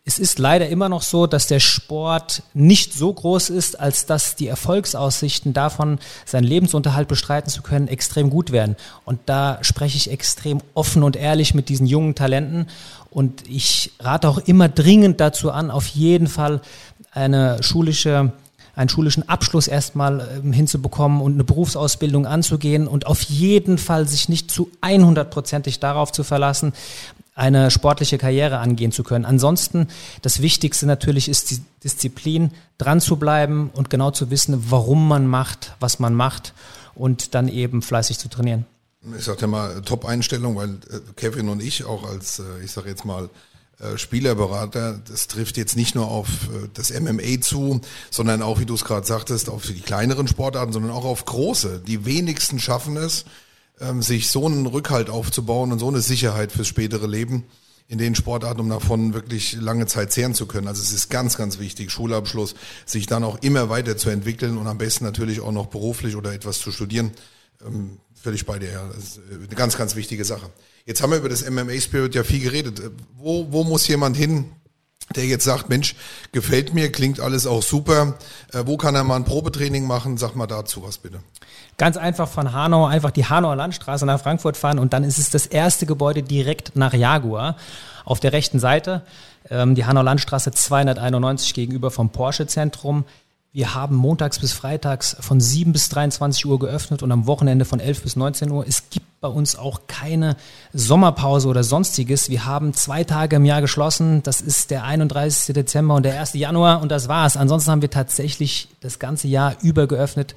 Es 0.06 0.20
ist 0.20 0.40
leider 0.40 0.70
immer 0.70 0.88
noch 0.88 1.02
so, 1.02 1.28
dass 1.28 1.48
der 1.48 1.60
Sport 1.60 2.42
nicht 2.54 2.94
so 2.94 3.12
groß 3.12 3.50
ist, 3.50 3.78
als 3.78 4.06
dass 4.06 4.38
die 4.38 4.48
Erfolgsaussichten 4.48 5.52
davon, 5.52 6.00
seinen 6.26 6.46
Lebensunterhalt 6.46 7.10
bestreiten 7.10 7.50
zu 7.50 7.62
können, 7.62 7.90
extrem 7.90 8.30
gut 8.30 8.54
werden. 8.54 8.78
Und 9.04 9.20
da 9.26 9.58
spreche 9.64 9.98
ich 9.98 10.10
extrem 10.10 10.62
offen 10.76 11.04
und 11.04 11.18
ehrlich 11.18 11.54
mit 11.54 11.68
diesen 11.68 11.88
jungen 11.88 12.16
Talenten. 12.16 12.68
Und 13.12 13.50
ich 13.50 13.92
rate 14.00 14.30
auch 14.30 14.38
immer 14.38 14.70
dringend 14.70 15.20
dazu 15.20 15.52
an, 15.52 15.70
auf 15.70 15.88
jeden 15.88 16.28
Fall 16.28 16.62
eine 17.12 17.62
schulische 17.62 18.32
einen 18.78 18.90
schulischen 18.90 19.28
Abschluss 19.28 19.68
erstmal 19.68 20.40
ähm, 20.44 20.54
hinzubekommen 20.54 21.20
und 21.20 21.34
eine 21.34 21.44
Berufsausbildung 21.44 22.28
anzugehen 22.28 22.88
und 22.88 23.08
auf 23.08 23.24
jeden 23.24 23.80
Fall 23.80 24.08
sich 24.08 24.30
nicht 24.30 24.52
zu 24.52 24.70
100%ig 24.82 25.80
darauf 25.80 26.12
zu 26.12 26.24
verlassen, 26.24 26.74
eine 27.38 27.70
sportliche 27.70 28.18
Karriere 28.18 28.58
angehen 28.58 28.92
zu 28.92 29.04
können. 29.04 29.24
Ansonsten, 29.24 29.88
das 30.24 30.42
Wichtigste 30.42 30.88
natürlich 30.88 31.30
ist 31.30 31.52
die 31.52 31.62
Disziplin, 31.84 32.52
dran 32.80 33.00
zu 33.00 33.18
bleiben 33.18 33.70
und 33.74 33.92
genau 33.92 34.10
zu 34.10 34.32
wissen, 34.32 34.72
warum 34.72 35.08
man 35.08 35.28
macht, 35.28 35.76
was 35.80 36.00
man 36.00 36.16
macht 36.16 36.54
und 36.96 37.36
dann 37.36 37.48
eben 37.48 37.84
fleißig 37.84 38.18
zu 38.18 38.28
trainieren. 38.28 38.66
Ich 39.16 39.26
sage 39.26 39.42
ja 39.42 39.48
mal 39.48 39.82
Top-Einstellung, 39.84 40.56
weil 40.56 40.70
äh, 40.70 41.00
Kevin 41.16 41.50
und 41.50 41.62
ich 41.62 41.86
auch 41.86 42.10
als, 42.10 42.40
äh, 42.40 42.44
ich 42.64 42.72
sage 42.72 42.90
jetzt 42.90 43.06
mal, 43.06 43.30
äh, 43.80 44.00
Spielerberater, 44.00 45.00
das 45.08 45.28
trifft 45.28 45.58
jetzt 45.58 45.76
nicht 45.76 45.94
nur 45.94 46.08
auf 46.08 46.28
das 46.74 46.92
MMA 46.92 47.40
zu, 47.42 47.82
sondern 48.10 48.42
auch, 48.42 48.60
wie 48.60 48.66
du 48.66 48.74
es 48.74 48.84
gerade 48.84 49.06
sagtest, 49.06 49.48
auf 49.50 49.68
die 49.68 49.80
kleineren 49.80 50.28
Sportarten, 50.28 50.74
sondern 50.74 50.92
auch 50.92 51.06
auf 51.06 51.26
große. 51.26 51.84
Die 51.86 52.04
wenigsten 52.04 52.60
schaffen 52.60 52.98
es, 52.98 53.26
ähm, 53.80 54.02
sich 54.02 54.30
so 54.30 54.46
einen 54.46 54.66
Rückhalt 54.66 55.10
aufzubauen 55.10 55.72
und 55.72 55.80
so 55.80 55.88
eine 55.88 56.02
Sicherheit 56.02 56.52
fürs 56.52 56.68
spätere 56.68 57.08
Leben 57.08 57.46
in 57.88 57.98
den 57.98 58.16
Sportarten, 58.16 58.60
um 58.60 58.70
davon 58.70 59.14
wirklich 59.14 59.54
lange 59.54 59.86
Zeit 59.86 60.12
zehren 60.12 60.34
zu 60.34 60.46
können. 60.46 60.68
Also 60.68 60.82
es 60.82 60.92
ist 60.92 61.10
ganz, 61.10 61.38
ganz 61.38 61.58
wichtig, 61.58 61.92
Schulabschluss, 61.92 62.56
sich 62.86 63.06
dann 63.08 63.24
auch 63.24 63.42
immer 63.42 63.70
weiter 63.70 63.96
zu 63.96 64.10
entwickeln 64.10 64.58
und 64.58 64.68
am 64.68 64.78
besten 64.78 65.06
natürlich 65.06 65.40
auch 65.40 65.54
noch 65.54 65.68
beruflich 65.68 66.16
oder 66.16 66.34
etwas 66.34 66.60
zu 66.60 66.72
studieren. 66.72 67.12
Ähm, 67.66 67.98
völlig 68.14 68.46
bei 68.46 68.60
dir, 68.60 68.72
ja. 68.72 68.88
Das 68.94 69.04
ist 69.04 69.18
äh, 69.18 69.36
eine 69.36 69.48
ganz, 69.48 69.78
ganz 69.78 69.96
wichtige 69.96 70.26
Sache. 70.26 70.50
Jetzt 70.86 71.02
haben 71.02 71.12
wir 71.12 71.20
über 71.20 71.30
das 71.30 71.50
MMA 71.50 71.80
Spirit 71.80 72.14
ja 72.14 72.24
viel 72.24 72.42
geredet. 72.42 72.80
Äh, 72.80 72.90
wo, 73.16 73.52
wo 73.52 73.64
muss 73.64 73.88
jemand 73.88 74.18
hin, 74.18 74.52
der 75.16 75.26
jetzt 75.26 75.46
sagt, 75.46 75.70
Mensch, 75.70 75.96
gefällt 76.32 76.74
mir, 76.74 76.92
klingt 76.92 77.20
alles 77.20 77.48
auch 77.48 77.64
super. 77.64 78.16
Äh, 78.54 78.64
wo 78.66 78.78
kann 78.78 78.96
er 78.96 79.04
mal 79.04 79.16
ein 79.16 79.26
Probetraining 79.26 79.86
machen? 79.86 80.18
Sag 80.18 80.36
mal 80.36 80.48
dazu 80.48 80.84
was 80.84 80.98
bitte. 80.98 81.20
Ganz 81.78 81.96
einfach 81.96 82.28
von 82.28 82.54
Hanau, 82.54 82.86
einfach 82.86 83.12
die 83.12 83.26
Hanauer 83.26 83.56
Landstraße 83.56 84.06
nach 84.06 84.20
Frankfurt 84.20 84.58
fahren 84.58 84.80
und 84.80 84.94
dann 84.94 85.04
ist 85.04 85.20
es 85.20 85.30
das 85.30 85.46
erste 85.46 85.86
Gebäude 85.86 86.24
direkt 86.24 86.76
nach 86.76 86.94
Jaguar 86.94 87.56
auf 88.04 88.20
der 88.20 88.34
rechten 88.34 88.60
Seite. 88.60 89.04
Ähm, 89.50 89.76
die 89.76 89.86
Hanauer 89.86 90.04
Landstraße 90.04 90.52
291 90.52 91.54
gegenüber 91.54 91.92
vom 91.92 92.10
Porsche 92.10 92.48
Zentrum. 92.48 93.06
Wir 93.58 93.74
haben 93.74 93.96
montags 93.96 94.38
bis 94.38 94.54
freitags 94.54 95.18
von 95.20 95.42
7 95.42 95.74
bis 95.74 95.90
23 95.90 96.46
Uhr 96.46 96.60
geöffnet 96.60 97.02
und 97.02 97.12
am 97.12 97.26
Wochenende 97.26 97.66
von 97.66 97.80
11 97.80 98.04
bis 98.04 98.16
19 98.16 98.52
Uhr. 98.52 98.64
Es 98.68 98.92
gibt 98.92 99.08
bei 99.20 99.30
uns 99.30 99.56
auch 99.56 99.88
keine 99.88 100.36
Sommerpause 100.74 101.48
oder 101.48 101.64
sonstiges. 101.64 102.30
Wir 102.30 102.46
haben 102.46 102.76
zwei 102.76 103.04
Tage 103.04 103.38
im 103.38 103.46
Jahr 103.46 103.62
geschlossen. 103.62 104.22
Das 104.22 104.42
ist 104.42 104.70
der 104.70 104.84
31. 104.84 105.56
Dezember 105.56 105.96
und 105.96 106.04
der 106.04 106.20
1. 106.20 106.34
Januar 106.34 106.84
und 106.84 106.92
das 106.92 107.08
war's. 107.08 107.36
Ansonsten 107.36 107.72
haben 107.72 107.82
wir 107.82 107.90
tatsächlich 107.90 108.68
das 108.82 109.00
ganze 109.00 109.28
Jahr 109.28 109.56
über 109.64 109.88
geöffnet 109.88 110.36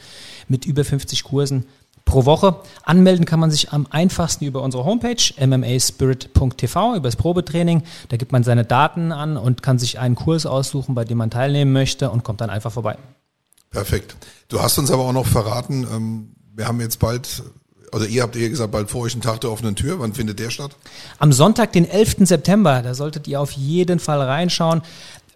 mit 0.49 0.65
über 0.65 0.83
50 0.83 1.23
Kursen 1.23 1.67
pro 2.11 2.25
Woche. 2.25 2.57
Anmelden 2.83 3.25
kann 3.25 3.41
man 3.41 3.51
sich 3.51 3.73
am 3.73 3.87
einfachsten 3.89 4.45
über 4.45 4.63
unsere 4.63 4.85
Homepage 4.85 5.33
mmaspirit.tv, 5.39 6.97
über 6.97 7.09
das 7.09 7.17
Probetraining. 7.17 7.85
Da 8.09 8.17
gibt 8.17 8.33
man 8.33 8.43
seine 8.43 8.65
Daten 8.65 9.13
an 9.13 9.37
und 9.37 9.63
kann 9.63 9.79
sich 9.79 9.99
einen 9.99 10.17
Kurs 10.17 10.45
aussuchen, 10.45 10.95
bei 10.95 11.05
dem 11.05 11.19
man 11.19 11.31
teilnehmen 11.31 11.73
möchte 11.73 12.11
und 12.11 12.25
kommt 12.25 12.41
dann 12.41 12.51
einfach 12.51 12.73
vorbei. 12.73 12.99
Perfekt. 13.71 14.17
Du 14.49 14.61
hast 14.61 14.77
uns 14.79 14.91
aber 14.91 15.05
auch 15.05 15.13
noch 15.13 15.27
verraten, 15.27 15.87
ähm, 15.91 16.31
wir 16.53 16.67
haben 16.67 16.81
jetzt 16.81 16.99
bald 16.99 17.45
also 17.93 18.07
ihr 18.07 18.23
habt 18.23 18.37
ihr 18.37 18.49
gesagt, 18.49 18.71
bald 18.71 18.89
vor 18.89 19.03
euch 19.03 19.15
einen 19.15 19.23
Tag 19.23 19.41
der 19.41 19.51
offenen 19.51 19.75
Tür. 19.75 19.99
Wann 19.99 20.13
findet 20.15 20.39
der 20.39 20.51
statt? 20.51 20.77
Am 21.19 21.33
Sonntag, 21.33 21.73
den 21.73 21.89
11. 21.89 22.19
September. 22.21 22.83
Da 22.83 22.95
solltet 22.95 23.27
ihr 23.27 23.41
auf 23.41 23.51
jeden 23.53 23.99
Fall 23.99 24.23
reinschauen. 24.23 24.83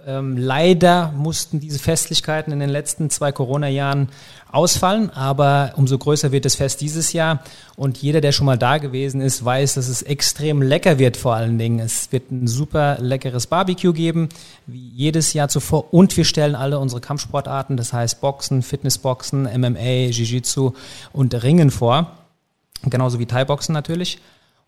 Ähm, 0.07 0.37
leider 0.37 1.13
mussten 1.17 1.61
diese 1.61 1.79
Festlichkeiten 1.79 2.53
in 2.53 2.61
den 2.61 2.69
letzten 2.69 3.09
zwei 3.09 3.33
Corona-Jahren 3.33 4.09
ausfallen, 4.53 5.11
aber 5.11 5.73
umso 5.77 5.99
größer 5.99 6.31
wird 6.31 6.45
das 6.45 6.55
Fest 6.55 6.81
dieses 6.81 7.13
Jahr. 7.13 7.43
Und 7.77 7.99
jeder, 7.99 8.21
der 8.21 8.33
schon 8.33 8.47
mal 8.47 8.59
da 8.59 8.79
gewesen 8.79 9.21
ist, 9.21 9.45
weiß, 9.45 9.75
dass 9.75 9.89
es 9.89 10.03
extrem 10.03 10.63
lecker 10.63 10.99
wird 10.99 11.17
vor 11.17 11.35
allen 11.35 11.59
Dingen. 11.59 11.81
Es 11.81 12.13
wird 12.13 12.31
ein 12.31 12.47
super 12.47 12.99
leckeres 13.01 13.47
Barbecue 13.47 13.93
geben, 13.93 14.29
wie 14.67 14.89
jedes 14.89 15.33
Jahr 15.33 15.49
zuvor. 15.49 15.93
Und 15.93 16.17
wir 16.17 16.25
stellen 16.25 16.55
alle 16.55 16.79
unsere 16.79 17.01
Kampfsportarten, 17.01 17.77
das 17.77 17.93
heißt 17.93 18.21
Boxen, 18.21 18.63
Fitnessboxen, 18.63 19.45
MMA, 19.45 20.11
Jiu-Jitsu 20.11 20.73
und 21.13 21.43
Ringen 21.43 21.71
vor. 21.71 22.13
Genauso 22.85 23.19
wie 23.19 23.27
Thai-Boxen 23.27 23.73
natürlich. 23.73 24.19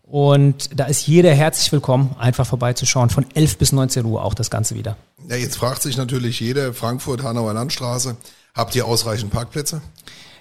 Und 0.09 0.79
da 0.79 0.85
ist 0.85 1.05
jeder 1.05 1.33
herzlich 1.33 1.69
willkommen, 1.73 2.15
einfach 2.17 2.47
vorbeizuschauen. 2.47 3.09
Von 3.09 3.25
11 3.33 3.57
bis 3.57 3.73
19 3.73 4.05
Uhr 4.05 4.23
auch 4.23 4.33
das 4.33 4.49
Ganze 4.49 4.75
wieder. 4.75 4.95
Ja, 5.27 5.35
jetzt 5.35 5.57
fragt 5.57 5.81
sich 5.81 5.97
natürlich 5.97 6.39
jeder, 6.39 6.73
Frankfurt, 6.73 7.23
Hanauer 7.23 7.53
Landstraße, 7.53 8.15
habt 8.53 8.73
ihr 8.75 8.85
ausreichend 8.85 9.31
Parkplätze? 9.31 9.81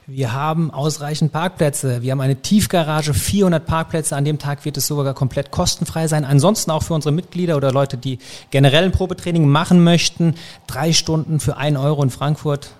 Wir 0.09 0.33
haben 0.33 0.71
ausreichend 0.71 1.33
Parkplätze. 1.33 2.01
Wir 2.01 2.13
haben 2.13 2.21
eine 2.21 2.37
Tiefgarage, 2.37 3.13
400 3.13 3.67
Parkplätze. 3.67 4.15
An 4.15 4.25
dem 4.25 4.39
Tag 4.39 4.65
wird 4.65 4.77
es 4.77 4.87
sogar 4.87 5.15
komplett 5.15 5.51
kostenfrei 5.51 6.07
sein. 6.07 6.25
Ansonsten 6.25 6.71
auch 6.71 6.85
für 6.85 6.95
unsere 6.95 7.13
Mitglieder 7.13 7.57
oder 7.57 7.73
Leute, 7.73 7.97
die 7.97 8.21
generell 8.53 8.85
ein 8.85 8.93
Probetraining 8.93 9.49
machen 9.49 9.83
möchten. 9.83 10.37
Drei 10.69 10.93
Stunden 10.93 11.41
für 11.41 11.57
ein 11.57 11.77
Euro 11.77 12.05
in 12.05 12.11
Frankfurt. 12.11 12.71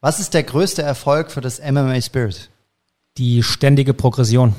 Was 0.00 0.20
ist 0.20 0.34
der 0.34 0.42
größte 0.44 0.82
Erfolg 0.82 1.30
für 1.30 1.40
das 1.40 1.60
MMA 1.60 2.00
Spirit? 2.00 2.50
Die 3.16 3.42
ständige 3.42 3.94
Progression, 3.94 4.54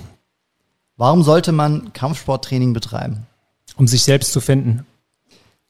Warum 0.97 1.23
sollte 1.23 1.53
man 1.53 1.93
Kampfsporttraining 1.93 2.73
betreiben? 2.73 3.25
um 3.77 3.87
sich 3.87 4.03
selbst 4.03 4.33
zu 4.33 4.41
finden. 4.41 4.85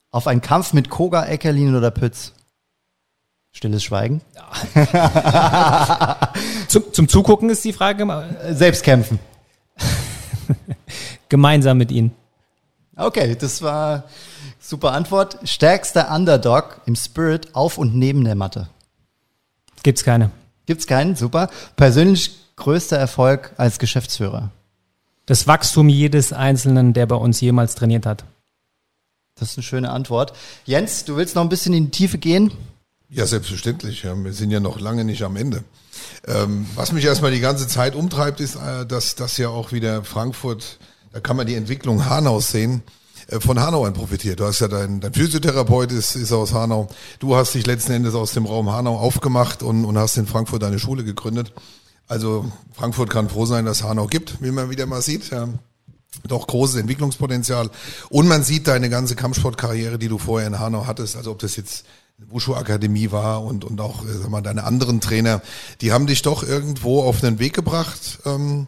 Auf 0.10 0.26
einen 0.26 0.42
Kampf 0.42 0.74
mit 0.74 0.90
Koga, 0.90 1.26
Eckerlin 1.26 1.76
oder 1.76 1.92
Pütz? 1.92 2.34
Stilles 3.52 3.84
Schweigen. 3.84 4.22
Zum, 6.68 6.92
zum 6.94 7.08
Zugucken 7.08 7.52
ist 7.52 7.64
die 7.64 7.74
Frage 7.74 8.04
Äh, 8.44 8.54
Selbst 8.56 8.84
kämpfen. 8.84 9.20
gemeinsam 11.30 11.78
mit 11.78 11.92
ihnen. 11.92 12.12
Okay, 12.96 13.36
das 13.36 13.62
war 13.62 14.06
super 14.60 14.94
Antwort. 14.94 15.38
Stärkster 15.44 16.10
Underdog 16.12 16.82
im 16.88 16.96
Spirit 16.96 17.54
auf 17.54 17.78
und 17.78 17.96
neben 17.96 18.24
der 18.24 18.36
Matte. 18.36 18.70
Gibt's 19.83 20.03
keine. 20.03 20.31
Gibt's 20.65 20.88
keinen? 20.88 21.15
Super. 21.15 21.50
Persönlich 21.75 22.31
größter 22.55 22.98
Erfolg 22.98 23.51
als 23.57 23.79
Geschäftsführer. 23.79 24.51
Das 25.25 25.48
Wachstum 25.48 25.89
jedes 25.89 26.33
Einzelnen, 26.33 26.93
der 26.93 27.05
bei 27.05 27.15
uns 27.15 27.41
jemals 27.41 27.75
trainiert 27.75 28.05
hat. 28.05 28.25
Das 29.36 29.51
ist 29.51 29.57
eine 29.57 29.63
schöne 29.63 29.91
Antwort. 29.91 30.33
Jens, 30.65 31.05
du 31.05 31.15
willst 31.15 31.36
noch 31.36 31.43
ein 31.43 31.50
bisschen 31.50 31.74
in 31.74 31.86
die 31.86 31.91
Tiefe 31.91 32.17
gehen? 32.17 32.51
Ja, 33.09 33.25
selbstverständlich. 33.25 34.03
Wir 34.03 34.33
sind 34.33 34.51
ja 34.51 34.59
noch 34.59 34.79
lange 34.79 35.05
nicht 35.05 35.24
am 35.24 35.36
Ende. 35.36 35.63
Ähm, 36.27 36.65
was 36.75 36.91
mich 36.91 37.05
erstmal 37.05 37.31
die 37.31 37.39
ganze 37.39 37.67
Zeit 37.67 37.95
umtreibt, 37.95 38.39
ist, 38.39 38.55
äh, 38.55 38.86
dass 38.86 39.15
das 39.15 39.38
ja 39.38 39.50
auch 39.50 39.71
wieder 39.71 40.03
Frankfurt, 40.03 40.77
da 41.13 41.19
kann 41.19 41.36
man 41.36 41.48
die 41.48 41.55
Entwicklung 41.55 42.05
Hanau 42.05 42.39
sehen, 42.39 42.83
von 43.39 43.59
Hanau 43.59 43.89
profitiert. 43.91 44.39
Du 44.39 44.45
hast 44.45 44.59
ja 44.59 44.67
dein, 44.67 45.00
dein 45.00 45.13
Physiotherapeut 45.13 45.91
ist, 45.91 46.15
ist 46.15 46.31
aus 46.31 46.53
Hanau. 46.53 46.88
Du 47.19 47.36
hast 47.36 47.53
dich 47.53 47.65
letzten 47.65 47.93
Endes 47.93 48.15
aus 48.15 48.33
dem 48.33 48.45
Raum 48.45 48.71
Hanau 48.71 48.98
aufgemacht 48.98 49.62
und, 49.62 49.86
und 49.86 49.98
hast 49.98 50.17
in 50.17 50.27
Frankfurt 50.27 50.63
deine 50.63 50.79
Schule 50.79 51.03
gegründet. 51.03 51.53
Also 52.07 52.51
Frankfurt 52.74 53.12
kann 53.12 53.29
froh 53.29 53.45
sein, 53.45 53.65
dass 53.65 53.83
Hanau 53.83 54.07
gibt, 54.07 54.41
wie 54.41 54.51
man 54.51 54.69
wieder 54.69 54.88
mal 54.88 55.01
sieht. 55.01 55.29
Ja. 55.29 55.48
Doch 56.27 56.48
großes 56.48 56.77
Entwicklungspotenzial. 56.77 57.69
Und 58.09 58.27
man 58.27 58.43
sieht 58.43 58.67
deine 58.67 58.89
ganze 58.89 59.15
Kampfsportkarriere, 59.15 60.00
die 60.00 60.07
du 60.07 60.17
vorher 60.17 60.48
in 60.48 60.59
Hanau 60.59 60.88
hattest, 60.88 61.15
also 61.15 61.31
ob 61.31 61.39
das 61.39 61.55
jetzt 61.55 61.86
eine 62.17 62.31
Wushu-Akademie 62.31 63.12
war 63.12 63.43
und, 63.43 63.63
und 63.63 63.79
auch 63.79 64.03
äh, 64.03 64.13
sag 64.13 64.29
mal, 64.29 64.41
deine 64.41 64.63
anderen 64.63 65.01
Trainer, 65.01 65.41
die 65.81 65.91
haben 65.91 66.07
dich 66.07 66.21
doch 66.24 66.43
irgendwo 66.43 67.03
auf 67.03 67.24
einen 67.24 67.39
Weg 67.39 67.53
gebracht, 67.53 68.19
ähm, 68.25 68.67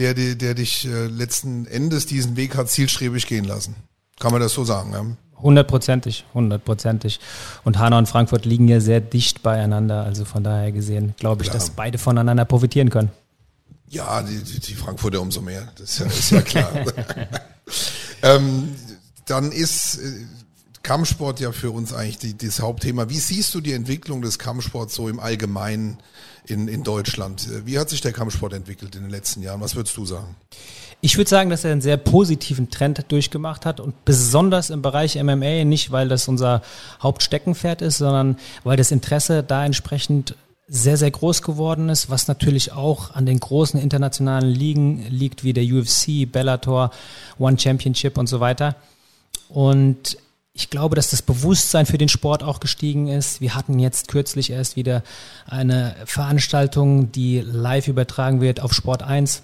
der, 0.00 0.14
der, 0.14 0.34
der 0.34 0.54
dich 0.54 0.86
äh, 0.86 1.06
letzten 1.06 1.66
Endes 1.66 2.06
diesen 2.06 2.34
Weg 2.34 2.56
hat 2.56 2.70
zielstrebig 2.70 3.26
gehen 3.26 3.44
lassen. 3.44 3.76
Kann 4.18 4.32
man 4.32 4.40
das 4.40 4.54
so 4.54 4.64
sagen? 4.64 4.92
Ja? 4.92 5.04
Hundertprozentig, 5.42 6.24
hundertprozentig. 6.34 7.20
Und 7.64 7.78
Hanau 7.78 7.98
und 7.98 8.08
Frankfurt 8.08 8.46
liegen 8.46 8.66
ja 8.66 8.80
sehr 8.80 9.00
dicht 9.00 9.42
beieinander. 9.42 10.02
Also 10.02 10.24
von 10.24 10.42
daher 10.42 10.72
gesehen, 10.72 11.14
glaube 11.18 11.42
ich, 11.42 11.50
Klar. 11.50 11.60
dass 11.60 11.70
beide 11.70 11.98
voneinander 11.98 12.46
profitieren 12.46 12.88
können. 12.90 13.10
Ja, 13.88 14.22
die, 14.22 14.42
die, 14.42 14.60
die 14.60 14.74
Frankfurter 14.74 15.20
umso 15.20 15.42
mehr. 15.42 15.68
Das 15.76 15.90
ist 15.90 15.98
ja, 15.98 16.06
ist 16.06 16.30
ja 16.30 16.42
klar. 16.42 16.70
ähm, 18.22 18.74
dann 19.26 19.52
ist 19.52 19.96
äh, 19.98 20.26
Kampfsport 20.82 21.40
ja 21.40 21.52
für 21.52 21.70
uns 21.70 21.92
eigentlich 21.92 22.18
die, 22.18 22.36
das 22.36 22.60
Hauptthema. 22.60 23.08
Wie 23.08 23.18
siehst 23.18 23.54
du 23.54 23.60
die 23.60 23.72
Entwicklung 23.72 24.22
des 24.22 24.38
Kampfsports 24.38 24.94
so 24.94 25.08
im 25.08 25.20
Allgemeinen 25.20 25.98
in, 26.46 26.68
in 26.68 26.82
Deutschland? 26.82 27.48
Wie 27.66 27.78
hat 27.78 27.90
sich 27.90 28.00
der 28.00 28.12
Kampfsport 28.12 28.54
entwickelt 28.54 28.94
in 28.94 29.02
den 29.02 29.10
letzten 29.10 29.42
Jahren? 29.42 29.60
Was 29.60 29.76
würdest 29.76 29.96
du 29.96 30.06
sagen? 30.06 30.36
Ich 31.02 31.16
würde 31.16 31.30
sagen, 31.30 31.48
dass 31.48 31.64
er 31.64 31.72
einen 31.72 31.80
sehr 31.80 31.96
positiven 31.96 32.70
Trend 32.70 33.04
durchgemacht 33.08 33.64
hat 33.64 33.80
und 33.80 34.04
besonders 34.04 34.68
im 34.70 34.82
Bereich 34.82 35.22
MMA, 35.22 35.64
nicht 35.64 35.92
weil 35.92 36.08
das 36.08 36.28
unser 36.28 36.62
Hauptsteckenpferd 37.02 37.80
ist, 37.82 37.98
sondern 37.98 38.36
weil 38.64 38.76
das 38.76 38.90
Interesse 38.90 39.42
da 39.42 39.64
entsprechend 39.64 40.34
sehr, 40.68 40.96
sehr 40.96 41.10
groß 41.10 41.42
geworden 41.42 41.88
ist, 41.88 42.10
was 42.10 42.28
natürlich 42.28 42.72
auch 42.72 43.14
an 43.14 43.26
den 43.26 43.40
großen 43.40 43.80
internationalen 43.80 44.48
Ligen 44.48 45.04
liegt, 45.08 45.42
wie 45.42 45.52
der 45.52 45.64
UFC, 45.64 46.30
Bellator, 46.30 46.90
One 47.38 47.58
Championship 47.58 48.16
und 48.16 48.28
so 48.28 48.38
weiter. 48.38 48.76
Und 49.48 50.16
ich 50.60 50.68
glaube, 50.68 50.94
dass 50.94 51.10
das 51.10 51.22
Bewusstsein 51.22 51.86
für 51.86 51.96
den 51.96 52.10
Sport 52.10 52.42
auch 52.42 52.60
gestiegen 52.60 53.08
ist. 53.08 53.40
Wir 53.40 53.54
hatten 53.54 53.78
jetzt 53.78 54.08
kürzlich 54.08 54.50
erst 54.50 54.76
wieder 54.76 55.02
eine 55.46 55.96
Veranstaltung, 56.04 57.12
die 57.12 57.40
live 57.40 57.88
übertragen 57.88 58.42
wird 58.42 58.60
auf 58.60 58.74
Sport 58.74 59.02
1. 59.02 59.42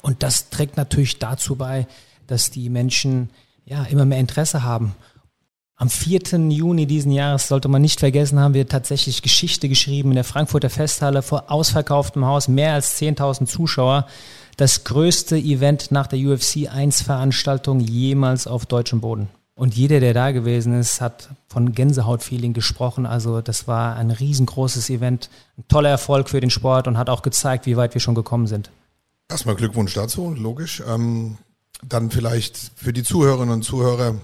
Und 0.00 0.22
das 0.22 0.48
trägt 0.50 0.76
natürlich 0.76 1.18
dazu 1.18 1.56
bei, 1.56 1.88
dass 2.28 2.52
die 2.52 2.70
Menschen 2.70 3.30
ja 3.64 3.82
immer 3.84 4.04
mehr 4.04 4.20
Interesse 4.20 4.62
haben. 4.62 4.94
Am 5.74 5.90
4. 5.90 6.20
Juni 6.50 6.86
diesen 6.86 7.10
Jahres 7.10 7.48
sollte 7.48 7.68
man 7.68 7.82
nicht 7.82 7.98
vergessen, 7.98 8.38
haben 8.38 8.54
wir 8.54 8.68
tatsächlich 8.68 9.22
Geschichte 9.22 9.68
geschrieben 9.68 10.10
in 10.10 10.16
der 10.16 10.24
Frankfurter 10.24 10.70
Festhalle 10.70 11.22
vor 11.22 11.50
ausverkauftem 11.50 12.24
Haus, 12.24 12.46
mehr 12.46 12.74
als 12.74 13.00
10.000 13.00 13.46
Zuschauer. 13.46 14.06
Das 14.56 14.84
größte 14.84 15.36
Event 15.36 15.90
nach 15.90 16.06
der 16.06 16.20
UFC 16.20 16.68
1 16.68 17.02
Veranstaltung 17.02 17.80
jemals 17.80 18.46
auf 18.46 18.66
deutschem 18.66 19.00
Boden. 19.00 19.28
Und 19.58 19.74
jeder, 19.74 19.98
der 19.98 20.14
da 20.14 20.30
gewesen 20.30 20.72
ist, 20.78 21.00
hat 21.00 21.30
von 21.48 21.72
Gänsehautfeeling 21.72 22.52
gesprochen. 22.52 23.06
Also 23.06 23.40
das 23.40 23.66
war 23.66 23.96
ein 23.96 24.12
riesengroßes 24.12 24.88
Event, 24.88 25.30
ein 25.58 25.64
toller 25.66 25.88
Erfolg 25.88 26.28
für 26.28 26.40
den 26.40 26.50
Sport 26.50 26.86
und 26.86 26.96
hat 26.96 27.10
auch 27.10 27.22
gezeigt, 27.22 27.66
wie 27.66 27.76
weit 27.76 27.92
wir 27.92 28.00
schon 28.00 28.14
gekommen 28.14 28.46
sind. 28.46 28.70
Erstmal 29.28 29.56
Glückwunsch 29.56 29.94
dazu, 29.94 30.32
logisch. 30.32 30.80
Ähm, 30.86 31.38
dann 31.82 32.12
vielleicht 32.12 32.70
für 32.76 32.92
die 32.92 33.02
Zuhörerinnen 33.02 33.52
und 33.52 33.62
Zuhörer, 33.64 34.14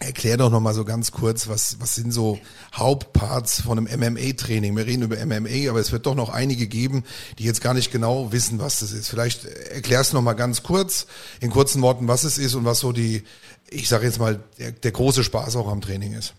erklär 0.00 0.36
doch 0.36 0.50
nochmal 0.50 0.74
so 0.74 0.84
ganz 0.84 1.12
kurz, 1.12 1.48
was, 1.48 1.76
was 1.78 1.94
sind 1.94 2.12
so 2.12 2.38
Hauptparts 2.74 3.62
von 3.62 3.78
einem 3.78 4.14
MMA-Training? 4.14 4.76
Wir 4.76 4.86
reden 4.86 5.02
über 5.02 5.24
MMA, 5.24 5.70
aber 5.70 5.78
es 5.78 5.92
wird 5.92 6.06
doch 6.06 6.16
noch 6.16 6.28
einige 6.28 6.66
geben, 6.66 7.04
die 7.38 7.44
jetzt 7.44 7.62
gar 7.62 7.72
nicht 7.72 7.92
genau 7.92 8.32
wissen, 8.32 8.58
was 8.58 8.80
das 8.80 8.90
ist. 8.90 9.08
Vielleicht 9.08 9.44
erklärst 9.44 10.12
du 10.12 10.16
nochmal 10.16 10.34
ganz 10.34 10.64
kurz, 10.64 11.06
in 11.40 11.50
kurzen 11.50 11.82
Worten, 11.82 12.08
was 12.08 12.24
es 12.24 12.36
ist 12.36 12.54
und 12.54 12.64
was 12.64 12.80
so 12.80 12.90
die, 12.92 13.22
ich 13.70 13.88
sage 13.88 14.06
jetzt 14.06 14.18
mal, 14.18 14.40
der, 14.58 14.72
der 14.72 14.92
große 14.92 15.24
Spaß 15.24 15.56
auch 15.56 15.68
am 15.68 15.80
Training 15.80 16.14
ist. 16.14 16.34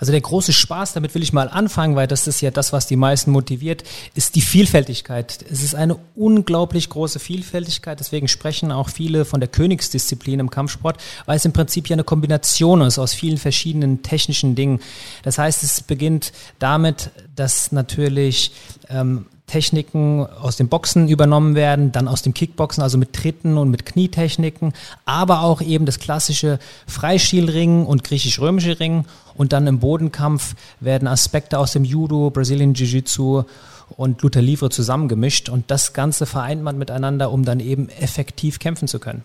Also 0.00 0.10
der 0.10 0.20
große 0.20 0.52
Spaß, 0.52 0.92
damit 0.94 1.14
will 1.14 1.22
ich 1.22 1.32
mal 1.32 1.48
anfangen, 1.48 1.94
weil 1.94 2.08
das 2.08 2.26
ist 2.26 2.40
ja 2.40 2.50
das, 2.50 2.72
was 2.72 2.88
die 2.88 2.96
meisten 2.96 3.30
motiviert, 3.30 3.84
ist 4.14 4.34
die 4.34 4.40
Vielfältigkeit. 4.40 5.38
Es 5.48 5.62
ist 5.62 5.76
eine 5.76 5.96
unglaublich 6.16 6.88
große 6.88 7.20
Vielfältigkeit, 7.20 8.00
deswegen 8.00 8.26
sprechen 8.26 8.72
auch 8.72 8.88
viele 8.88 9.24
von 9.24 9.38
der 9.38 9.48
Königsdisziplin 9.48 10.40
im 10.40 10.50
Kampfsport, 10.50 11.00
weil 11.26 11.36
es 11.36 11.44
im 11.44 11.52
Prinzip 11.52 11.88
ja 11.88 11.94
eine 11.94 12.02
Kombination 12.02 12.80
ist 12.80 12.98
aus 12.98 13.14
vielen 13.14 13.38
verschiedenen 13.38 14.02
technischen 14.02 14.56
Dingen. 14.56 14.80
Das 15.22 15.38
heißt, 15.38 15.62
es 15.62 15.80
beginnt 15.80 16.32
damit, 16.58 17.10
dass 17.36 17.70
natürlich 17.70 18.52
ähm, 18.88 19.26
Techniken 19.52 20.24
aus 20.40 20.56
dem 20.56 20.68
Boxen 20.68 21.08
übernommen 21.08 21.54
werden, 21.54 21.92
dann 21.92 22.08
aus 22.08 22.22
dem 22.22 22.32
Kickboxen, 22.32 22.82
also 22.82 22.96
mit 22.96 23.12
Tritten 23.12 23.58
und 23.58 23.68
mit 23.70 23.84
Knietechniken, 23.84 24.72
aber 25.04 25.42
auch 25.42 25.60
eben 25.60 25.84
das 25.84 25.98
klassische 25.98 26.58
Freistilringen 26.86 27.84
und 27.84 28.02
griechisch-römische 28.02 28.80
Ringen 28.80 29.04
und 29.34 29.52
dann 29.52 29.66
im 29.66 29.78
Bodenkampf 29.78 30.54
werden 30.80 31.06
Aspekte 31.06 31.58
aus 31.58 31.72
dem 31.72 31.84
Judo, 31.84 32.30
Brazilian 32.30 32.72
Jiu-Jitsu 32.72 33.42
und 33.98 34.22
Luther 34.22 34.40
Livre 34.40 34.70
zusammengemischt 34.70 35.50
und 35.50 35.70
das 35.70 35.92
Ganze 35.92 36.24
vereint 36.24 36.62
man 36.62 36.78
miteinander, 36.78 37.30
um 37.30 37.44
dann 37.44 37.60
eben 37.60 37.90
effektiv 37.90 38.58
kämpfen 38.58 38.88
zu 38.88 39.00
können. 39.00 39.22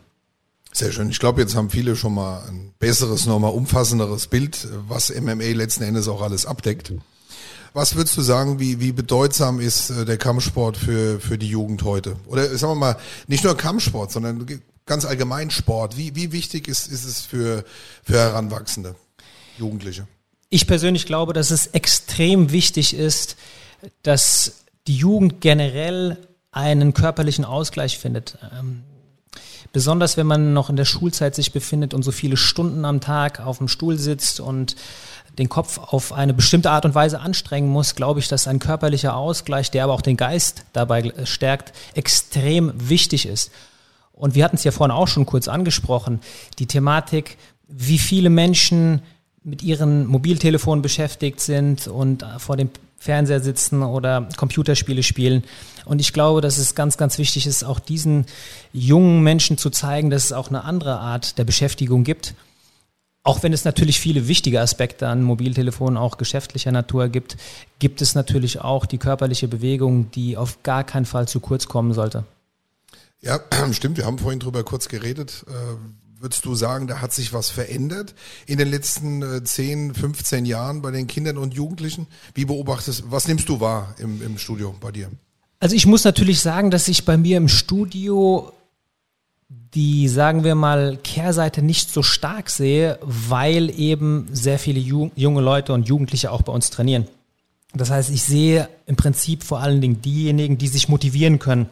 Sehr 0.73 0.91
schön. 0.91 1.09
Ich 1.09 1.19
glaube, 1.19 1.39
jetzt 1.39 1.55
haben 1.55 1.69
viele 1.69 1.95
schon 1.95 2.13
mal 2.13 2.43
ein 2.49 2.73
besseres, 2.79 3.27
nochmal 3.27 3.53
umfassenderes 3.53 4.27
Bild, 4.27 4.67
was 4.89 5.09
MMA 5.09 5.53
letzten 5.53 5.83
Endes 5.83 6.09
auch 6.09 6.21
alles 6.21 6.45
abdeckt. 6.45 6.91
Was 7.77 7.95
würdest 7.95 8.17
du 8.17 8.23
sagen, 8.23 8.59
wie, 8.59 8.79
wie 8.79 8.91
bedeutsam 8.91 9.59
ist 9.59 9.91
äh, 9.91 10.03
der 10.03 10.17
Kampfsport 10.17 10.77
für, 10.77 11.19
für 11.19 11.37
die 11.37 11.47
Jugend 11.47 11.83
heute? 11.83 12.15
Oder 12.25 12.57
sagen 12.57 12.71
wir 12.71 12.75
mal, 12.75 12.97
nicht 13.27 13.43
nur 13.43 13.55
Kampfsport, 13.55 14.11
sondern 14.11 14.47
ganz 14.87 15.05
allgemein 15.05 15.51
Sport. 15.51 15.95
Wie, 15.95 16.15
wie 16.15 16.31
wichtig 16.31 16.67
ist, 16.67 16.87
ist 16.87 17.05
es 17.05 17.21
für, 17.21 17.63
für 18.01 18.17
Heranwachsende, 18.17 18.95
Jugendliche? 19.59 20.07
Ich 20.49 20.65
persönlich 20.65 21.05
glaube, 21.05 21.33
dass 21.33 21.51
es 21.51 21.67
extrem 21.67 22.51
wichtig 22.51 22.95
ist, 22.95 23.35
dass 24.01 24.63
die 24.87 24.97
Jugend 24.97 25.39
generell 25.41 26.17
einen 26.51 26.95
körperlichen 26.95 27.45
Ausgleich 27.45 27.99
findet. 27.99 28.39
Ähm, 28.57 28.81
besonders 29.71 30.17
wenn 30.17 30.25
man 30.25 30.53
noch 30.53 30.71
in 30.71 30.77
der 30.77 30.85
Schulzeit 30.85 31.35
sich 31.35 31.51
befindet 31.51 31.93
und 31.93 32.01
so 32.01 32.11
viele 32.11 32.37
Stunden 32.37 32.85
am 32.85 33.01
Tag 33.01 33.39
auf 33.39 33.59
dem 33.59 33.67
Stuhl 33.67 33.99
sitzt 33.99 34.39
und 34.39 34.75
den 35.37 35.49
Kopf 35.49 35.77
auf 35.77 36.13
eine 36.13 36.33
bestimmte 36.33 36.71
Art 36.71 36.85
und 36.85 36.95
Weise 36.95 37.19
anstrengen 37.19 37.69
muss, 37.69 37.95
glaube 37.95 38.19
ich, 38.19 38.27
dass 38.27 38.47
ein 38.47 38.59
körperlicher 38.59 39.15
Ausgleich, 39.15 39.69
der 39.71 39.83
aber 39.83 39.93
auch 39.93 40.01
den 40.01 40.17
Geist 40.17 40.63
dabei 40.73 41.13
stärkt, 41.25 41.73
extrem 41.93 42.73
wichtig 42.75 43.27
ist. 43.27 43.51
Und 44.13 44.33
wir 44.33 44.43
hatten 44.43 44.55
es 44.55 44.63
ja 44.63 44.71
vorhin 44.71 44.95
auch 44.95 45.07
schon 45.07 45.27
kurz 45.27 45.47
angesprochen, 45.47 46.21
die 46.57 46.65
Thematik, 46.65 47.37
wie 47.67 47.99
viele 47.99 48.29
Menschen 48.29 49.01
mit 49.43 49.61
ihren 49.61 50.07
Mobiltelefonen 50.07 50.81
beschäftigt 50.81 51.39
sind 51.39 51.87
und 51.87 52.25
vor 52.39 52.57
dem 52.57 52.69
Fernseher 52.97 53.39
sitzen 53.39 53.83
oder 53.83 54.27
Computerspiele 54.35 55.03
spielen. 55.03 55.43
Und 55.85 56.01
ich 56.01 56.13
glaube, 56.13 56.41
dass 56.41 56.57
es 56.57 56.73
ganz, 56.73 56.97
ganz 56.97 57.19
wichtig 57.19 57.45
ist, 57.45 57.63
auch 57.63 57.79
diesen 57.79 58.25
jungen 58.73 59.21
Menschen 59.21 59.57
zu 59.57 59.69
zeigen, 59.69 60.09
dass 60.09 60.25
es 60.25 60.31
auch 60.33 60.49
eine 60.49 60.63
andere 60.63 60.99
Art 60.99 61.37
der 61.37 61.43
Beschäftigung 61.43 62.03
gibt. 62.03 62.33
Auch 63.27 63.43
wenn 63.43 63.51
es 63.51 63.65
natürlich 63.65 63.99
viele 63.99 64.29
wichtige 64.29 64.61
Aspekte 64.61 65.05
an 65.05 65.21
Mobiltelefonen 65.21 65.97
auch 65.97 66.17
geschäftlicher 66.17 66.71
Natur 66.71 67.09
gibt, 67.09 67.35
gibt 67.77 68.01
es 68.01 68.15
natürlich 68.15 68.61
auch 68.61 68.85
die 68.85 68.99
körperliche 68.99 69.49
Bewegung, 69.49 70.09
die 70.11 70.37
auf 70.37 70.63
gar 70.63 70.85
keinen 70.85 71.05
Fall 71.05 71.27
zu 71.27 71.41
kurz 71.41 71.67
kommen 71.67 71.91
sollte. 71.93 72.23
Ja, 73.19 73.41
stimmt. 73.71 73.97
Wir 73.97 74.05
haben 74.05 74.17
vorhin 74.17 74.39
drüber 74.39 74.63
kurz 74.63 74.87
geredet. 74.87 75.43
Äh, 75.49 76.21
würdest 76.21 76.45
du 76.45 76.55
sagen, 76.55 76.87
da 76.87 77.01
hat 77.01 77.13
sich 77.13 77.33
was 77.33 77.49
verändert 77.49 78.15
in 78.45 78.59
den 78.59 78.69
letzten 78.69 79.43
10, 79.43 79.89
äh, 79.89 79.93
15 79.93 80.45
Jahren 80.45 80.81
bei 80.81 80.91
den 80.91 81.07
Kindern 81.07 81.37
und 81.37 81.53
Jugendlichen? 81.53 82.07
Wie 82.33 82.45
beobachtest, 82.45 83.11
was 83.11 83.27
nimmst 83.27 83.49
du 83.49 83.59
wahr 83.59 83.93
im, 83.97 84.21
im 84.21 84.37
Studio 84.37 84.73
bei 84.79 84.93
dir? 84.93 85.11
Also 85.59 85.75
ich 85.75 85.85
muss 85.85 86.05
natürlich 86.05 86.39
sagen, 86.39 86.71
dass 86.71 86.87
ich 86.87 87.03
bei 87.03 87.17
mir 87.17 87.35
im 87.35 87.49
Studio 87.49 88.53
die, 89.49 90.07
sagen 90.07 90.43
wir 90.43 90.55
mal, 90.55 90.97
Kehrseite 91.03 91.61
nicht 91.61 91.89
so 91.91 92.03
stark 92.03 92.49
sehe, 92.49 92.99
weil 93.01 93.69
eben 93.79 94.27
sehr 94.31 94.59
viele 94.59 94.79
junge 94.79 95.41
Leute 95.41 95.73
und 95.73 95.87
Jugendliche 95.87 96.31
auch 96.31 96.41
bei 96.41 96.51
uns 96.51 96.69
trainieren. 96.69 97.07
Das 97.73 97.89
heißt, 97.89 98.09
ich 98.09 98.23
sehe 98.23 98.69
im 98.85 98.95
Prinzip 98.95 99.43
vor 99.43 99.59
allen 99.59 99.81
Dingen 99.81 100.01
diejenigen, 100.01 100.57
die 100.57 100.67
sich 100.67 100.89
motivieren 100.89 101.39
können, 101.39 101.69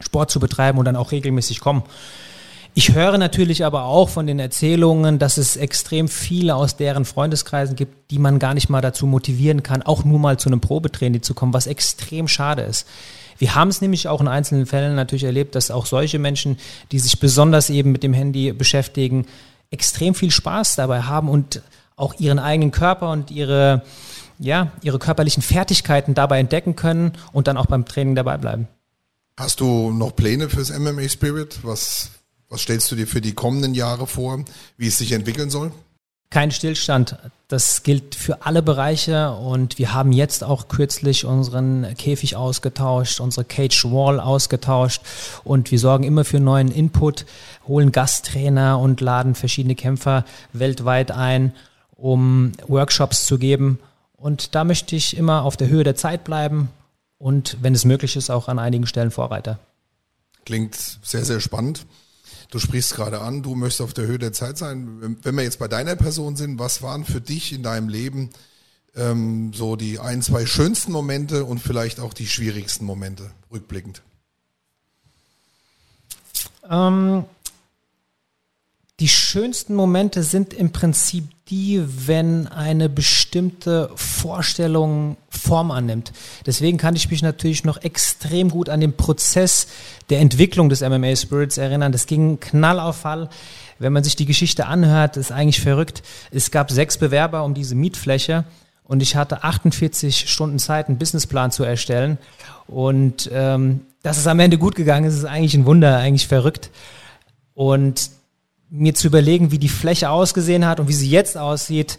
Sport 0.00 0.30
zu 0.30 0.40
betreiben 0.40 0.78
und 0.78 0.84
dann 0.84 0.96
auch 0.96 1.12
regelmäßig 1.12 1.60
kommen. 1.60 1.82
Ich 2.74 2.94
höre 2.94 3.18
natürlich 3.18 3.66
aber 3.66 3.84
auch 3.84 4.08
von 4.08 4.26
den 4.26 4.38
Erzählungen, 4.38 5.18
dass 5.18 5.36
es 5.36 5.56
extrem 5.56 6.08
viele 6.08 6.54
aus 6.54 6.76
deren 6.76 7.04
Freundeskreisen 7.04 7.76
gibt, 7.76 8.10
die 8.10 8.18
man 8.18 8.38
gar 8.38 8.54
nicht 8.54 8.70
mal 8.70 8.80
dazu 8.80 9.06
motivieren 9.06 9.62
kann, 9.62 9.82
auch 9.82 10.04
nur 10.04 10.18
mal 10.18 10.38
zu 10.38 10.48
einem 10.48 10.60
Probetraining 10.60 11.22
zu 11.22 11.34
kommen, 11.34 11.52
was 11.52 11.66
extrem 11.66 12.28
schade 12.28 12.62
ist. 12.62 12.86
Wir 13.42 13.56
haben 13.56 13.70
es 13.70 13.80
nämlich 13.80 14.06
auch 14.06 14.20
in 14.20 14.28
einzelnen 14.28 14.66
Fällen 14.66 14.94
natürlich 14.94 15.24
erlebt, 15.24 15.56
dass 15.56 15.72
auch 15.72 15.86
solche 15.86 16.20
Menschen, 16.20 16.60
die 16.92 17.00
sich 17.00 17.18
besonders 17.18 17.70
eben 17.70 17.90
mit 17.90 18.04
dem 18.04 18.12
Handy 18.12 18.52
beschäftigen, 18.52 19.26
extrem 19.72 20.14
viel 20.14 20.30
Spaß 20.30 20.76
dabei 20.76 21.02
haben 21.02 21.28
und 21.28 21.60
auch 21.96 22.14
ihren 22.20 22.38
eigenen 22.38 22.70
Körper 22.70 23.10
und 23.10 23.32
ihre, 23.32 23.82
ja, 24.38 24.70
ihre 24.82 25.00
körperlichen 25.00 25.42
Fertigkeiten 25.42 26.14
dabei 26.14 26.38
entdecken 26.38 26.76
können 26.76 27.18
und 27.32 27.48
dann 27.48 27.56
auch 27.56 27.66
beim 27.66 27.84
Training 27.84 28.14
dabei 28.14 28.36
bleiben. 28.36 28.68
Hast 29.36 29.58
du 29.58 29.90
noch 29.90 30.14
Pläne 30.14 30.48
fürs 30.48 30.70
MMA 30.70 31.08
Spirit? 31.08 31.58
Was, 31.64 32.10
was 32.48 32.60
stellst 32.60 32.92
du 32.92 32.94
dir 32.94 33.08
für 33.08 33.20
die 33.20 33.34
kommenden 33.34 33.74
Jahre 33.74 34.06
vor, 34.06 34.44
wie 34.76 34.86
es 34.86 34.98
sich 34.98 35.10
entwickeln 35.10 35.50
soll? 35.50 35.72
Kein 36.32 36.50
Stillstand. 36.50 37.18
Das 37.48 37.82
gilt 37.82 38.14
für 38.14 38.46
alle 38.46 38.62
Bereiche 38.62 39.32
und 39.32 39.78
wir 39.78 39.92
haben 39.92 40.12
jetzt 40.12 40.42
auch 40.42 40.68
kürzlich 40.68 41.26
unseren 41.26 41.94
Käfig 41.98 42.36
ausgetauscht, 42.36 43.20
unsere 43.20 43.44
Cage 43.44 43.84
Wall 43.84 44.18
ausgetauscht 44.18 45.02
und 45.44 45.70
wir 45.70 45.78
sorgen 45.78 46.04
immer 46.04 46.24
für 46.24 46.40
neuen 46.40 46.72
Input, 46.72 47.26
holen 47.68 47.92
Gasttrainer 47.92 48.78
und 48.78 49.02
laden 49.02 49.34
verschiedene 49.34 49.74
Kämpfer 49.74 50.24
weltweit 50.54 51.10
ein, 51.10 51.52
um 51.96 52.52
Workshops 52.66 53.26
zu 53.26 53.36
geben. 53.36 53.78
Und 54.16 54.54
da 54.54 54.64
möchte 54.64 54.96
ich 54.96 55.14
immer 55.14 55.42
auf 55.42 55.58
der 55.58 55.68
Höhe 55.68 55.84
der 55.84 55.96
Zeit 55.96 56.24
bleiben 56.24 56.70
und 57.18 57.58
wenn 57.60 57.74
es 57.74 57.84
möglich 57.84 58.16
ist, 58.16 58.30
auch 58.30 58.48
an 58.48 58.58
einigen 58.58 58.86
Stellen 58.86 59.10
Vorreiter. 59.10 59.58
Klingt 60.46 60.76
sehr, 61.02 61.26
sehr 61.26 61.40
spannend. 61.40 61.84
Du 62.52 62.58
sprichst 62.58 62.94
gerade 62.94 63.22
an, 63.22 63.42
du 63.42 63.54
möchtest 63.54 63.80
auf 63.80 63.94
der 63.94 64.06
Höhe 64.06 64.18
der 64.18 64.34
Zeit 64.34 64.58
sein. 64.58 65.16
Wenn 65.22 65.34
wir 65.34 65.42
jetzt 65.42 65.58
bei 65.58 65.68
deiner 65.68 65.96
Person 65.96 66.36
sind, 66.36 66.58
was 66.58 66.82
waren 66.82 67.06
für 67.06 67.22
dich 67.22 67.54
in 67.54 67.62
deinem 67.62 67.88
Leben 67.88 68.28
ähm, 68.94 69.54
so 69.54 69.74
die 69.74 69.98
ein, 69.98 70.20
zwei 70.20 70.44
schönsten 70.44 70.92
Momente 70.92 71.46
und 71.46 71.60
vielleicht 71.60 71.98
auch 71.98 72.12
die 72.12 72.26
schwierigsten 72.26 72.84
Momente, 72.84 73.30
rückblickend? 73.50 74.02
Ähm, 76.68 77.24
die 79.02 79.08
schönsten 79.08 79.74
Momente 79.74 80.22
sind 80.22 80.54
im 80.54 80.70
Prinzip 80.70 81.24
die, 81.48 81.82
wenn 82.06 82.46
eine 82.46 82.88
bestimmte 82.88 83.90
Vorstellung 83.96 85.16
Form 85.28 85.72
annimmt. 85.72 86.12
Deswegen 86.46 86.78
kann 86.78 86.94
ich 86.94 87.10
mich 87.10 87.20
natürlich 87.20 87.64
noch 87.64 87.82
extrem 87.82 88.48
gut 88.48 88.68
an 88.68 88.80
den 88.80 88.96
Prozess 88.96 89.66
der 90.08 90.20
Entwicklung 90.20 90.68
des 90.68 90.82
MMA 90.82 91.16
Spirits 91.16 91.58
erinnern. 91.58 91.90
Das 91.90 92.06
ging 92.06 92.38
Knall 92.38 92.78
auf 92.78 92.98
Fall. 92.98 93.28
Wenn 93.80 93.92
man 93.92 94.04
sich 94.04 94.14
die 94.14 94.24
Geschichte 94.24 94.66
anhört, 94.66 95.16
ist 95.16 95.32
eigentlich 95.32 95.60
verrückt. 95.60 96.04
Es 96.30 96.52
gab 96.52 96.70
sechs 96.70 96.96
Bewerber 96.96 97.42
um 97.42 97.54
diese 97.54 97.74
Mietfläche 97.74 98.44
und 98.84 99.02
ich 99.02 99.16
hatte 99.16 99.42
48 99.42 100.30
Stunden 100.30 100.60
Zeit, 100.60 100.86
einen 100.86 100.98
Businessplan 100.98 101.50
zu 101.50 101.64
erstellen. 101.64 102.18
Und 102.68 103.28
ähm, 103.32 103.80
dass 104.04 104.16
es 104.16 104.28
am 104.28 104.38
Ende 104.38 104.58
gut 104.58 104.76
gegangen 104.76 105.06
ist, 105.06 105.16
ist 105.16 105.24
eigentlich 105.24 105.54
ein 105.54 105.66
Wunder, 105.66 105.96
eigentlich 105.96 106.28
verrückt. 106.28 106.70
Und 107.54 108.21
mir 108.72 108.94
zu 108.94 109.06
überlegen, 109.06 109.50
wie 109.50 109.58
die 109.58 109.68
Fläche 109.68 110.10
ausgesehen 110.10 110.66
hat 110.66 110.80
und 110.80 110.88
wie 110.88 110.94
sie 110.94 111.10
jetzt 111.10 111.36
aussieht, 111.36 111.98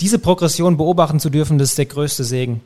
diese 0.00 0.18
Progression 0.18 0.76
beobachten 0.76 1.18
zu 1.18 1.30
dürfen, 1.30 1.58
das 1.58 1.70
ist 1.70 1.78
der 1.78 1.86
größte 1.86 2.22
Segen. 2.22 2.60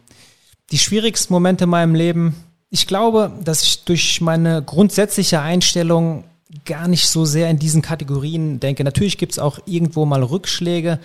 Die 0.71 0.79
schwierigsten 0.79 1.33
Momente 1.33 1.65
in 1.65 1.71
meinem 1.71 1.95
Leben, 1.95 2.35
ich 2.69 2.87
glaube, 2.87 3.33
dass 3.43 3.63
ich 3.63 3.85
durch 3.85 4.21
meine 4.21 4.63
grundsätzliche 4.63 5.41
Einstellung 5.41 6.25
gar 6.67 6.87
nicht 6.87 7.09
so 7.09 7.25
sehr 7.25 7.49
in 7.49 7.59
diesen 7.59 7.81
Kategorien 7.81 8.61
denke. 8.61 8.85
Natürlich 8.85 9.17
gibt 9.17 9.33
es 9.33 9.39
auch 9.39 9.59
irgendwo 9.65 10.05
mal 10.05 10.23
Rückschläge, 10.23 10.99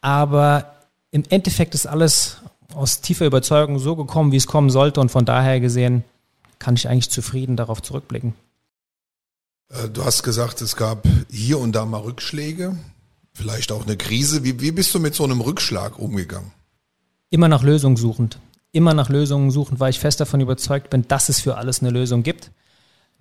aber 0.00 0.74
im 1.12 1.22
Endeffekt 1.28 1.74
ist 1.74 1.86
alles 1.86 2.38
aus 2.74 3.00
tiefer 3.00 3.26
Überzeugung 3.26 3.78
so 3.78 3.94
gekommen, 3.96 4.32
wie 4.32 4.36
es 4.36 4.46
kommen 4.46 4.70
sollte 4.70 5.00
und 5.00 5.10
von 5.10 5.24
daher 5.24 5.60
gesehen 5.60 6.04
kann 6.58 6.74
ich 6.74 6.88
eigentlich 6.88 7.10
zufrieden 7.10 7.56
darauf 7.56 7.80
zurückblicken. 7.80 8.34
Äh, 9.70 9.88
du 9.88 10.04
hast 10.04 10.22
gesagt, 10.22 10.60
es 10.60 10.76
gab 10.76 11.06
hier 11.30 11.58
und 11.58 11.72
da 11.72 11.84
mal 11.84 12.00
Rückschläge, 12.00 12.76
vielleicht 13.32 13.72
auch 13.72 13.86
eine 13.86 13.96
Krise. 13.96 14.44
Wie, 14.44 14.60
wie 14.60 14.72
bist 14.72 14.94
du 14.94 15.00
mit 15.00 15.14
so 15.14 15.24
einem 15.24 15.40
Rückschlag 15.40 15.98
umgegangen? 15.98 16.52
Immer 17.30 17.48
nach 17.48 17.62
Lösungen 17.62 17.96
suchend. 17.96 18.38
Immer 18.72 18.94
nach 18.94 19.08
Lösungen 19.08 19.50
suchend, 19.50 19.80
weil 19.80 19.90
ich 19.90 19.98
fest 19.98 20.20
davon 20.20 20.40
überzeugt 20.40 20.90
bin, 20.90 21.06
dass 21.08 21.28
es 21.28 21.40
für 21.40 21.56
alles 21.56 21.80
eine 21.80 21.90
Lösung 21.90 22.22
gibt. 22.22 22.50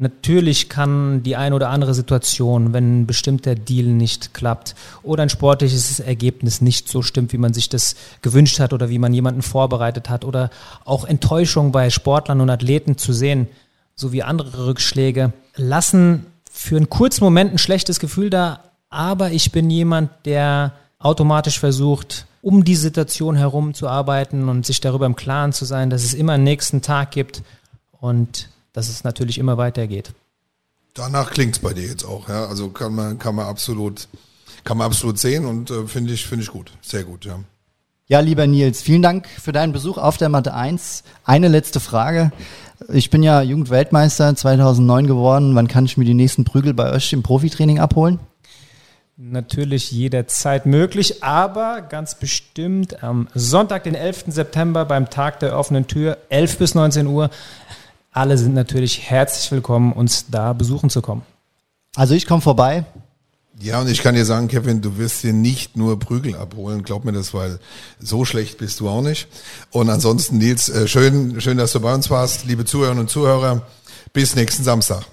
Natürlich 0.02 0.70
kann 0.70 1.24
die 1.24 1.36
ein 1.36 1.52
oder 1.52 1.70
andere 1.70 1.94
Situation, 1.94 2.72
wenn 2.72 3.02
ein 3.02 3.08
bestimmter 3.08 3.56
Deal 3.56 3.88
nicht 3.88 4.34
klappt 4.34 4.76
oder 5.04 5.24
ein 5.24 5.30
sportliches 5.30 6.00
Ergebnis 6.00 6.62
nicht 6.62 6.88
so 6.88 7.02
stimmt, 7.02 7.34
wie 7.34 7.38
man 7.38 7.54
sich 7.54 7.68
das 7.68 7.96
gewünscht 8.22 8.60
hat 8.60 8.72
oder 8.72 8.90
wie 8.90 8.98
man 8.98 9.14
jemanden 9.14 9.42
vorbereitet 9.42 10.10
hat 10.10 10.24
oder 10.24 10.52
auch 10.86 11.04
Enttäuschung 11.04 11.74
bei 11.74 11.90
Sportlern 11.90 12.40
und 12.40 12.50
Athleten 12.50 12.98
zu 12.98 13.12
sehen, 13.12 13.50
sowie 13.94 14.22
andere 14.22 14.68
Rückschläge, 14.68 15.34
lassen 15.58 16.26
für 16.60 16.76
einen 16.76 16.90
kurzen 16.90 17.24
Moment 17.24 17.54
ein 17.54 17.58
schlechtes 17.58 18.00
Gefühl 18.00 18.30
da, 18.30 18.64
aber 18.90 19.32
ich 19.32 19.54
bin 19.54 19.70
jemand, 19.70 20.12
der 20.26 20.74
automatisch 21.00 21.58
versucht, 21.58 22.26
um 22.42 22.66
die 22.66 22.76
Situation 22.76 23.38
herum 23.38 23.74
zu 23.74 23.88
arbeiten 23.88 24.50
und 24.50 24.66
sich 24.66 24.82
darüber 24.82 25.06
im 25.06 25.16
Klaren 25.16 25.54
zu 25.54 25.64
sein, 25.64 25.90
dass 25.90 26.04
es 26.04 26.14
immer 26.14 26.34
einen 26.34 26.44
nächsten 26.44 26.82
Tag 26.82 27.12
gibt 27.12 27.44
und 28.02 28.50
dass 28.74 28.90
es 28.90 29.06
natürlich 29.06 29.38
immer 29.38 29.58
weitergeht. 29.58 30.12
Danach 30.94 31.32
klingt 31.32 31.56
es 31.56 31.62
bei 31.62 31.74
dir 31.74 31.88
jetzt 31.88 32.04
auch, 32.04 32.28
ja. 32.28 32.46
Also 32.48 32.70
kann 32.70 32.94
man, 32.94 33.18
kann 33.18 33.36
man 33.36 33.46
absolut, 33.46 34.10
kann 34.66 34.78
man 34.78 34.88
absolut 34.88 35.18
sehen 35.18 35.46
und 35.46 35.72
äh, 35.72 35.88
finde 35.88 36.14
ich, 36.14 36.28
finde 36.28 36.44
ich 36.44 36.52
gut. 36.52 36.74
Sehr 36.82 37.06
gut, 37.06 37.24
ja. 37.24 37.40
Ja, 38.08 38.20
lieber 38.20 38.48
Nils, 38.48 38.82
vielen 38.82 39.04
Dank 39.04 39.28
für 39.28 39.54
deinen 39.54 39.72
Besuch 39.72 39.98
auf 39.98 40.18
der 40.18 40.30
Matte 40.30 40.54
1. 40.54 41.04
Eine 41.24 41.48
letzte 41.48 41.80
Frage. 41.80 42.32
Ich 42.88 43.10
bin 43.10 43.24
ja 43.24 43.42
Jugendweltmeister 43.42 44.34
2009 44.36 45.08
geworden. 45.08 45.56
Wann 45.56 45.68
kann 45.68 45.86
ich 45.86 45.98
mir 45.98 46.06
die 46.06 46.14
nächsten 46.14 46.46
Prügel 46.46 46.74
bei 46.74 46.92
euch 46.92 47.12
im 47.12 47.24
Profitraining 47.24 47.80
abholen? 47.80 48.20
Natürlich 49.18 49.92
jederzeit 49.92 50.66
möglich, 50.66 51.22
aber 51.24 51.82
ganz 51.82 52.16
bestimmt 52.16 53.04
am 53.04 53.28
Sonntag, 53.36 53.84
den 53.84 53.96
11. 53.96 54.26
September 54.28 54.86
beim 54.86 55.10
Tag 55.10 55.42
der 55.42 55.58
offenen 55.58 55.88
Tür, 55.88 56.18
11 56.30 56.58
bis 56.58 56.74
19 56.74 57.06
Uhr. 57.06 57.30
Alle 58.14 58.38
sind 58.38 58.54
natürlich 58.54 59.10
herzlich 59.10 59.52
willkommen, 59.52 59.92
uns 59.92 60.28
da 60.30 60.54
besuchen 60.54 60.90
zu 60.90 61.02
kommen. 61.02 61.24
Also 61.98 62.16
ich 62.16 62.26
komme 62.26 62.42
vorbei. 62.42 62.86
Ja, 63.62 63.82
und 63.82 63.90
ich 63.90 64.02
kann 64.02 64.16
dir 64.16 64.24
sagen, 64.24 64.48
Kevin, 64.48 64.82
du 64.82 64.98
wirst 64.98 65.22
dir 65.22 65.34
nicht 65.34 65.76
nur 65.76 66.00
Prügel 66.00 66.36
abholen, 66.36 66.84
glaub 66.84 67.04
mir 67.04 67.12
das, 67.12 67.34
weil 67.34 67.60
so 68.00 68.24
schlecht 68.24 68.58
bist 68.58 68.80
du 68.80 68.88
auch 68.88 69.02
nicht. 69.02 69.28
Und 69.72 69.90
ansonsten, 69.90 70.38
Nils, 70.38 70.70
äh, 70.70 70.88
schön, 70.88 71.42
schön, 71.42 71.58
dass 71.58 71.74
du 71.74 71.82
bei 71.82 71.94
uns 71.94 72.10
warst, 72.10 72.46
liebe 72.46 72.64
Zuhörerinnen 72.64 73.02
und 73.02 73.10
Zuhörer. 73.10 73.64
Bis 74.14 74.36
nächsten 74.36 74.64
Samstag. 74.64 75.04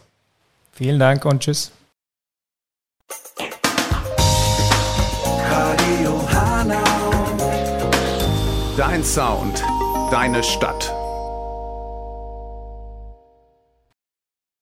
Vielen 0.73 0.99
Dank 1.01 1.25
und 1.25 1.41
tschüss. 1.43 1.73
Dein 8.77 9.05
Sound, 9.05 9.63
deine 10.11 10.43
Stadt. 10.45 10.96